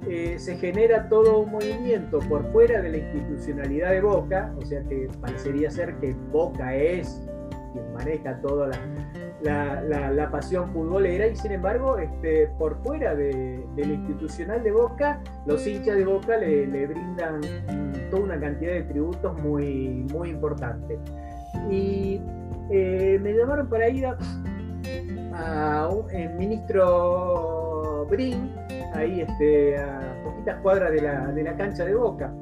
eh, 0.09 0.38
se 0.38 0.56
genera 0.56 1.09
todo 1.09 1.40
un 1.40 1.50
movimiento 1.50 2.20
por 2.28 2.50
fuera 2.52 2.80
de 2.80 2.90
la 2.90 2.96
institucionalidad 2.98 3.90
de 3.90 4.00
Boca, 4.00 4.54
o 4.56 4.64
sea 4.64 4.82
que 4.85 5.09
parecería 5.20 5.70
ser 5.70 5.96
que 5.96 6.14
Boca 6.30 6.74
es 6.74 7.26
quien 7.72 7.92
maneja 7.92 8.40
toda 8.40 8.70
la, 9.42 10.28
pasión 10.30 10.70
futbolera 10.72 11.26
y 11.26 11.37
sin 11.37 11.52
embargo 11.52 11.98
este, 11.98 12.48
por 12.59 12.82
fuera 12.82 13.14
de, 13.14 13.64
lo 13.76 13.85
institucional 13.85 14.62
de 14.62 14.72
Boca, 14.72 15.20
los 15.46 15.66
hinchas 15.66 15.96
de 15.96 16.04
Boca 16.04 16.37
le, 16.37 16.87
brindan 16.87 17.40
toda 18.11 18.22
una 18.22 18.40
cantidad 18.40 18.72
de 18.72 18.82
tributos 18.82 19.40
muy, 19.42 20.06
muy 20.12 20.30
importantes. 20.30 20.98
Y 21.70 22.20
eh, 22.70 23.18
me 23.22 23.32
llamaron 23.32 23.68
para 23.68 23.88
ir 23.88 24.06
a, 24.06 24.16
el 26.12 26.34
ministro 26.34 28.07
Brin, 28.11 28.53
ahí 28.97 29.20
este, 29.20 29.78
a 29.78 30.20
poquitas 30.24 30.61
cuadras 30.61 30.92
de 30.92 31.03
la, 31.03 31.57
cancha 31.57 31.84
de 31.84 31.94
Boca. 31.94 32.32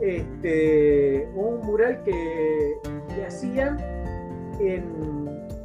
Este, 0.00 1.28
un 1.34 1.60
mural 1.60 2.02
que, 2.04 2.76
hacían 3.26 3.76
en, 4.60 4.84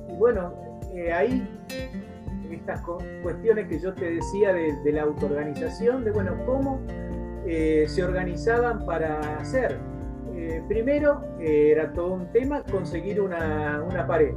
y 0.10 0.16
bueno, 0.18 0.54
eh, 0.94 1.14
ahí 1.14 1.48
estas 2.52 2.82
cuestiones 3.22 3.68
que 3.68 3.80
yo 3.80 3.94
te 3.94 4.16
decía 4.16 4.54
de, 4.54 4.92
la 4.92 5.04
autoorganización, 5.04 6.04
de 6.04 6.12
bueno, 6.12 6.36
cómo 6.46 6.80
eh, 7.46 7.86
se 7.88 8.04
organizaban 8.04 8.86
para 8.86 9.38
hacer. 9.38 9.78
Eh, 10.36 10.62
primero, 10.68 11.22
era 11.40 11.94
todo 11.94 12.14
un 12.14 12.32
tema 12.32 12.64
conseguir 12.64 13.22
una, 13.22 13.84
una 13.84 14.06
pared 14.06 14.34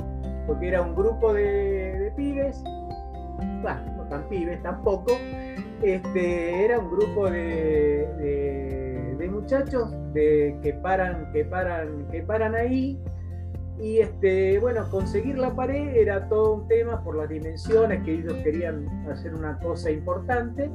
porque 0.46 0.68
era 0.68 0.82
un 0.82 0.94
grupo 0.94 1.32
de, 1.32 2.12
pibes, 2.16 2.62
bueno, 3.62 3.80
no 3.96 4.04
tan 4.04 4.28
pibes 4.28 4.62
tampoco, 4.62 5.18
este, 5.82 6.64
era 6.64 6.78
un 6.78 6.90
grupo 6.90 7.30
de, 7.30 8.06
muchachos 9.30 9.90
que, 10.14 10.78
paran, 10.82 11.30
que, 11.32 11.44
paran, 11.44 12.06
que 12.10 12.22
paran 12.22 12.54
ahí. 12.54 12.98
Y 13.78 13.98
este, 13.98 14.58
bueno, 14.58 14.88
conseguir 14.90 15.38
la 15.38 15.54
pared 15.54 15.94
era 15.96 16.28
todo 16.28 16.54
un 16.54 16.68
tema 16.68 17.04
por 17.04 17.16
las 17.16 17.28
dimensiones 17.28 18.02
que 18.04 18.14
ellos 18.14 18.32
querían 18.42 18.88
hacer 19.10 19.34
una 19.34 19.58
cosa 19.58 19.90
importante. 19.90 20.70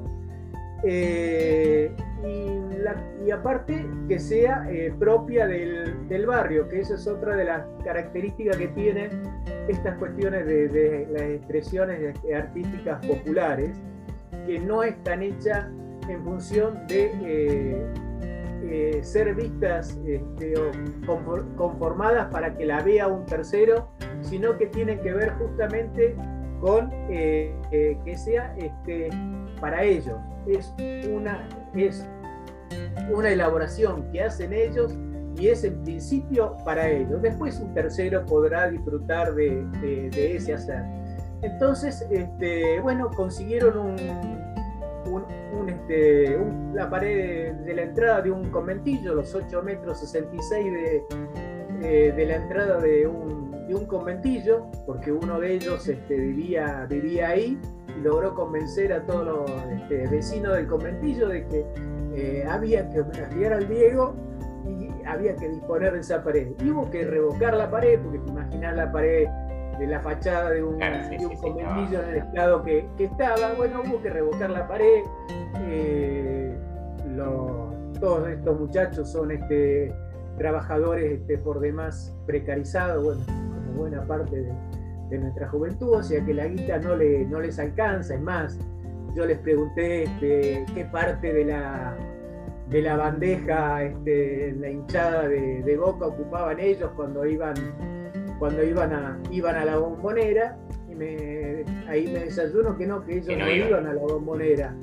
Eh, 0.83 1.91
y, 2.23 3.31
aparte 3.31 3.85
que 4.07 4.19
sea 4.19 4.67
eh, 4.69 4.93
propia 4.97 5.47
del, 5.47 6.25
barrio, 6.25 6.67
que 6.67 6.79
esa 6.81 6.95
es 6.95 7.07
otra 7.07 7.35
de 7.35 7.45
las 7.45 7.65
características 7.83 8.57
que 8.57 8.67
tienen 8.69 9.09
estas 9.67 9.97
cuestiones 9.97 10.45
de, 10.45 11.07
las 11.11 11.21
expresiones 11.21 12.15
artísticas 12.35 13.05
populares, 13.05 13.79
que 14.45 14.59
no 14.59 14.83
están 14.83 15.21
hechas 15.21 15.67
en 16.07 16.23
función 16.23 16.85
de 16.87 17.11
eh, 18.63 18.99
ser 19.03 19.33
vistas 19.35 19.99
este, 20.05 20.53
o 20.57 20.71
conformadas 21.55 22.27
para 22.31 22.55
que 22.55 22.65
la 22.65 22.81
vea 22.81 23.07
un 23.07 23.25
tercero, 23.25 23.89
sino 24.21 24.57
que 24.57 24.67
tienen 24.67 24.99
que 25.01 25.13
ver 25.13 25.31
justamente 25.33 26.15
con 26.59 26.89
que 27.09 28.15
sea 28.17 28.55
este, 28.57 29.09
para 29.59 29.83
ellos 29.83 30.17
es 30.47 30.73
una, 31.09 31.47
es 31.75 32.05
una 33.13 33.29
elaboración 33.29 34.11
que 34.11 34.21
hacen 34.21 34.53
ellos 34.53 34.93
y 35.37 35.47
es 35.47 35.63
en 35.63 35.81
principio 35.83 36.57
para 36.65 36.89
ellos. 36.89 37.21
Después 37.21 37.59
un 37.59 37.73
tercero 37.73 38.25
podrá 38.25 38.69
disfrutar 38.69 39.33
de, 39.33 40.09
ese 40.13 40.53
hacer. 40.53 40.83
Entonces, 41.41 42.05
este, 42.09 42.79
bueno, 42.81 43.09
consiguieron 43.09 43.95
este, 45.67 46.37
la 46.73 46.89
pared 46.89 47.53
de 47.53 47.73
la 47.73 47.83
entrada 47.83 48.21
de 48.21 48.31
un 48.31 48.49
conventillo, 48.51 49.15
los 49.15 49.33
8 49.33 49.61
metros 49.63 49.99
66 49.99 50.73
de, 50.73 51.03
eh, 51.83 52.13
de 52.15 52.25
la 52.25 52.35
entrada 52.35 52.79
de 52.79 53.07
un, 53.07 53.41
conventillo, 53.87 54.67
porque 54.85 55.11
uno 55.13 55.39
de 55.39 55.53
ellos 55.53 55.87
este, 55.87 56.15
vivía, 56.15 56.85
vivía 56.89 57.29
ahí 57.29 57.57
y 57.87 58.01
logró 58.01 58.35
convencer 58.35 58.91
a 58.91 59.05
todos 59.05 59.25
los 59.25 60.09
vecinos 60.11 60.55
del 60.55 60.67
conventillo 60.67 61.29
de 61.29 61.47
que 61.47 61.65
eh, 62.13 62.45
había 62.49 62.89
que 62.89 62.99
homenajear 62.99 63.53
al 63.53 63.67
Diego 63.69 64.13
y 64.67 64.89
había 65.05 65.35
que 65.37 65.47
disponer 65.49 65.93
de 65.93 65.99
esa 66.01 66.21
pared. 66.21 66.49
Y 66.61 66.69
hubo 66.69 66.89
que 66.89 67.05
revocar 67.05 67.55
la 67.55 67.71
pared, 67.71 67.99
porque 68.01 68.19
te 68.19 68.29
imaginas 68.29 68.75
la 68.75 68.91
pared 68.91 69.27
de 69.81 69.87
la 69.87 69.99
fachada 69.99 70.51
de 70.51 70.63
un, 70.63 70.79
conventillo 71.41 72.03
en 72.03 72.09
el 72.09 72.17
estado 72.17 72.61
que, 72.63 72.87
estaba, 72.99 73.53
bueno, 73.57 73.81
hubo 73.83 73.99
que 74.03 74.11
revocar 74.11 74.51
la 74.51 74.67
pared. 74.67 75.01
Eh, 75.67 76.55
todos 77.99 78.29
estos 78.29 78.59
muchachos 78.59 79.11
son 79.11 79.31
este, 79.31 79.91
trabajadores 80.37 81.19
este, 81.19 81.39
por 81.39 81.59
demás 81.59 82.15
precarizados, 82.27 83.03
bueno, 83.03 83.21
como 83.25 83.79
buena 83.79 84.05
parte 84.05 84.35
de, 84.35 84.53
de 85.09 85.17
nuestra 85.17 85.49
juventud, 85.49 85.93
o 85.95 86.03
sea 86.03 86.23
que 86.23 86.33
la 86.35 86.45
guita 86.45 86.77
no, 86.77 86.95
le, 86.95 87.25
no 87.25 87.39
les 87.39 87.57
alcanza. 87.57 88.13
Es 88.13 88.21
más, 88.21 88.59
yo 89.15 89.25
les 89.25 89.39
pregunté 89.39 90.03
este, 90.03 90.63
qué 90.75 90.85
parte 90.85 91.33
de 91.33 91.45
la, 91.45 91.97
de 92.69 92.81
la 92.83 92.97
bandeja, 92.97 93.83
este, 93.83 94.53
la 94.59 94.69
hinchada 94.69 95.27
de, 95.27 95.77
boca 95.77 96.05
ocupaban 96.05 96.59
ellos 96.59 96.91
cuando 96.95 97.25
iban, 97.25 97.55
cuando 98.41 98.63
iban, 98.63 98.91
a, 98.91 99.19
iban 99.29 99.55
a 99.55 99.65
la 99.65 99.77
bombonera. 99.77 100.57
Y 100.89 100.95
me, 100.95 101.63
ahí 101.87 102.07
me 102.11 102.21
desayuno 102.21 102.75
que 102.75 102.87
no, 102.87 103.03
que 103.03 103.19
ellos 103.19 103.37
no, 103.37 103.47
iban. 103.47 103.85
a 103.85 103.93
la 103.93 104.01
bombonera, 104.01 104.75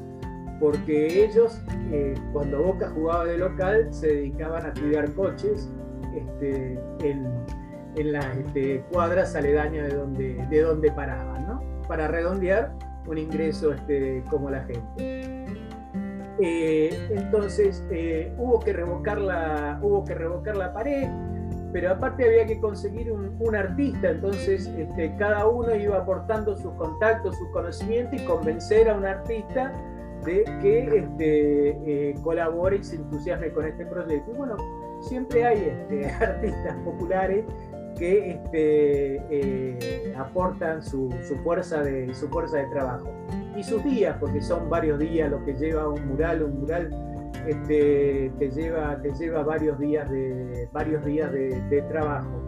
porque 0.61 1.25
ellos, 1.25 1.61
eh, 1.91 2.15
cuando 2.33 2.63
Boca 2.63 2.89
jugaba 2.91 3.25
de 3.25 3.37
local, 3.37 3.89
se 3.91 4.07
dedicaban 4.07 4.65
a 4.65 4.73
cuidar 4.75 5.13
coches 5.15 5.69
este, 6.15 6.79
en, 7.01 7.27
en 7.97 8.13
las 8.13 8.37
este, 8.37 8.85
cuadras 8.93 9.35
aledañas 9.35 9.89
de 9.89 9.99
donde, 9.99 10.47
de 10.49 10.61
donde 10.61 10.93
paraban, 10.93 11.49
¿no? 11.49 11.61
Para 11.89 12.07
redondear 12.07 12.73
un 13.09 13.19
ingreso 13.19 13.73
este, 13.73 14.23
como 14.31 14.51
la 14.51 14.63
gente. 14.67 15.49
Eh, 16.41 17.09
entonces 17.11 17.85
eh, 17.91 18.33
hubo, 18.39 18.61
que 18.61 18.73
revocar 18.73 19.21
la, 19.21 19.81
hubo 19.83 20.05
que 20.05 20.15
revocar 20.15 20.57
la 20.57 20.73
pared, 20.73 21.09
pero 21.73 21.93
aparte 21.93 22.25
había 22.25 22.47
que 22.47 22.61
conseguir 22.61 23.12
un, 23.12 23.55
artista, 23.55 24.11
entonces 24.11 24.66
este, 24.66 25.14
cada 25.16 25.47
uno 25.47 25.75
iba 25.75 25.99
aportando 25.99 26.57
sus 26.57 26.73
contactos, 26.75 27.37
sus 27.37 27.49
conocimientos 27.49 28.21
y 28.21 28.25
convencer 28.25 28.89
a 28.89 28.95
un 28.95 29.05
artista 29.05 29.73
de 30.25 30.45
que 30.61 30.99
este, 30.99 32.11
eh, 32.11 32.14
colabore 32.23 32.77
y 32.77 32.85
se 32.85 32.97
entusiasme 32.97 33.51
con 33.53 33.66
este 33.66 33.87
proyecto. 33.87 34.31
Y 34.33 34.35
bueno, 34.35 34.57
siempre 35.01 35.45
hay 35.45 35.59
este, 35.64 36.07
artistas 36.25 36.77
populares 36.85 37.45
que 37.99 38.41
eh, 38.53 40.14
aportan 40.16 40.83
su, 40.83 41.11
fuerza 41.43 41.83
de, 41.83 42.14
su 42.14 42.29
fuerza 42.29 42.59
de 42.59 42.66
trabajo. 42.66 43.09
Y 43.57 43.62
sus 43.64 43.83
días, 43.85 44.16
porque 44.21 44.41
son 44.41 44.71
varios 44.71 44.99
días 44.99 45.31
lo 45.31 45.45
que 45.45 45.55
lleva 45.55 45.89
un 45.89 46.07
mural, 46.07 46.43
un 46.43 46.61
mural 46.61 46.91
este, 47.47 48.33
te, 48.39 48.51
lleva, 48.51 49.01
te 49.01 49.12
lleva 49.12 49.43
varios 49.43 49.79
días 49.79 50.11
de, 50.11 50.68
varios 50.72 51.05
días 51.05 51.33
de, 51.33 51.85
trabajo. 51.89 52.45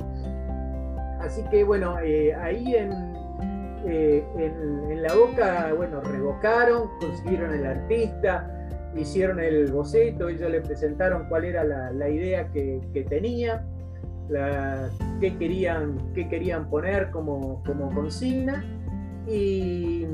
Así 1.21 1.43
que 1.51 1.65
bueno, 1.65 1.99
eh, 2.01 2.35
ahí 2.35 2.75
en, 2.75 2.93
eh, 3.87 4.25
en, 4.39 5.03
la 5.03 5.15
boca, 5.15 5.73
bueno, 5.77 6.01
revocaron, 6.01 6.89
consiguieron 7.01 7.55
el 7.55 7.67
artista, 7.67 8.69
hicieron 8.97 9.41
el 9.41 9.71
boceto, 9.71 10.29
ellos 10.29 10.51
le 10.51 10.61
presentaron 10.61 11.29
cuál 11.29 11.45
era 11.45 11.65
la, 11.65 12.09
idea 12.09 12.49
que, 12.49 12.81
que 12.93 13.05
tenía 13.05 13.65
qué, 15.21 15.37
querían, 15.37 16.13
qué 16.15 16.29
querían 16.29 16.69
poner 16.69 17.11
como, 17.11 17.63
como 17.65 17.93
consigna. 17.95 18.65
Y 19.27 20.07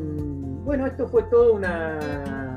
bueno, 0.65 0.87
esto 0.87 1.09
fue 1.09 1.25
todo 1.25 1.55
una. 1.55 2.56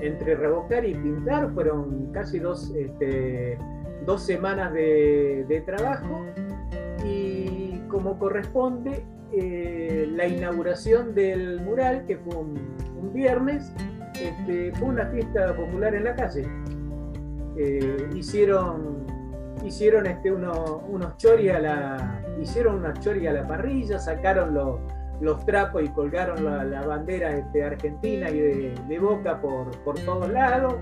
Entre 0.00 0.34
revocar 0.34 0.84
y 0.84 0.94
pintar, 0.94 1.52
fueron 1.52 2.10
casi 2.12 2.38
dos, 2.38 2.72
este, 2.74 3.58
dos 4.06 4.22
semanas 4.22 4.72
de, 4.72 5.62
trabajo. 5.66 6.26
Y 7.04 7.80
como 7.88 8.18
corresponde, 8.18 9.04
eh, 9.32 10.08
la 10.10 10.26
inauguración 10.26 11.14
del 11.14 11.60
mural, 11.60 12.04
que 12.06 12.16
fue 12.18 12.36
un, 12.36 12.80
viernes, 13.12 13.72
este, 14.14 14.72
fue 14.72 14.88
una 14.88 15.06
fiesta 15.06 15.54
popular 15.56 15.94
en 15.94 16.04
la 16.04 16.14
calle. 16.14 16.46
Eh, 17.56 18.08
hicieron 18.14 19.00
hicieron 19.64 20.06
este, 20.06 20.32
unos 20.32 21.16
chori 21.16 21.50
a 21.50 21.58
la, 21.58 22.22
hicieron 22.40 22.76
unas 22.76 23.00
chori 23.00 23.26
a 23.26 23.32
la 23.32 23.46
parrilla, 23.46 23.98
sacaron 23.98 24.54
los, 24.54 24.80
los 25.20 25.44
trapos 25.44 25.82
y 25.82 25.88
colgaron 25.88 26.44
la, 26.44 26.82
bandera 26.86 27.36
este, 27.36 27.62
argentina 27.62 28.30
y 28.30 28.38
de, 28.40 28.98
boca 28.98 29.40
por, 29.40 29.70
por, 29.82 29.98
todos 30.00 30.30
lados, 30.30 30.76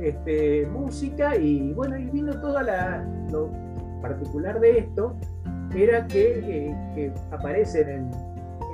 este, 0.00 0.66
música 0.66 1.36
y 1.36 1.72
bueno, 1.74 1.98
y 1.98 2.06
vino 2.06 2.32
toda 2.40 2.62
la, 2.62 3.06
lo 3.30 3.50
particular 4.00 4.58
de 4.60 4.78
esto 4.78 5.16
era 5.74 6.06
que, 6.06 6.74
eh, 6.96 7.12
aparecen 7.30 7.88
en, 7.88 8.10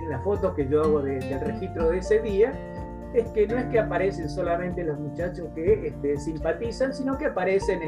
en 0.03 0.11
las 0.11 0.23
fotos 0.23 0.55
que 0.55 0.69
yo 0.69 0.83
hago 0.83 1.03
del 1.03 1.41
registro 1.41 1.91
de 1.91 1.99
ese 1.99 2.21
día, 2.21 2.53
es 3.15 3.27
que 3.29 3.47
no 3.47 3.57
es 3.57 3.65
que 3.67 3.79
aparecen 3.79 4.29
solamente 4.29 4.85
los 4.85 4.99
muchachos 4.99 5.49
que 5.55 5.89
este, 5.89 6.17
simpatizan, 6.19 6.95
sino 6.95 7.17
que 7.17 7.27
aparecen 7.27 7.81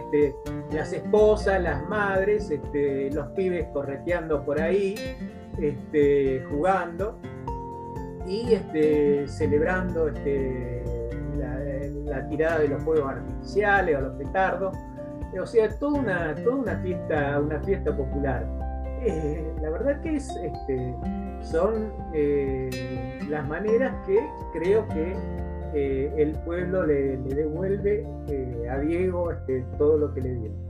las 0.73 0.93
esposas, 0.93 1.63
las 1.63 1.87
madres, 1.89 2.51
los 3.13 3.27
pibes 3.29 3.67
correteando 3.73 4.45
por 4.45 4.61
ahí, 4.61 4.95
este, 5.59 6.45
jugando 6.51 7.19
y 8.27 8.53
este, 8.53 9.27
celebrando 9.29 10.09
este, 10.09 10.83
la, 12.05 12.27
tirada 12.29 12.61
de 12.61 12.69
los 12.69 12.83
fuegos 12.83 13.09
artificiales 13.09 13.97
o 13.97 14.01
los 14.01 14.15
petardos. 14.17 14.77
O 15.41 15.47
sea, 15.47 15.69
toda 15.79 16.01
una, 16.01 16.77
fiesta, 16.83 17.41
una 17.41 17.61
fiesta 17.61 17.97
popular. 17.97 18.47
Eh, 19.03 19.53
la 19.63 19.71
verdad 19.71 20.01
que 20.03 20.21
son 21.41 21.93
eh, 22.13 23.19
las 23.29 23.47
maneras 23.49 23.95
que 24.07 24.19
creo 24.53 24.87
que 24.89 25.15
eh, 25.73 26.13
el 26.19 26.33
pueblo 26.45 26.85
le, 26.85 27.17
devuelve 27.17 28.07
a 28.71 28.79
Diego 28.81 29.31
todo 29.79 29.99
lo 29.99 30.13
que 30.13 30.21
le 30.21 30.35
dio. 30.35 30.70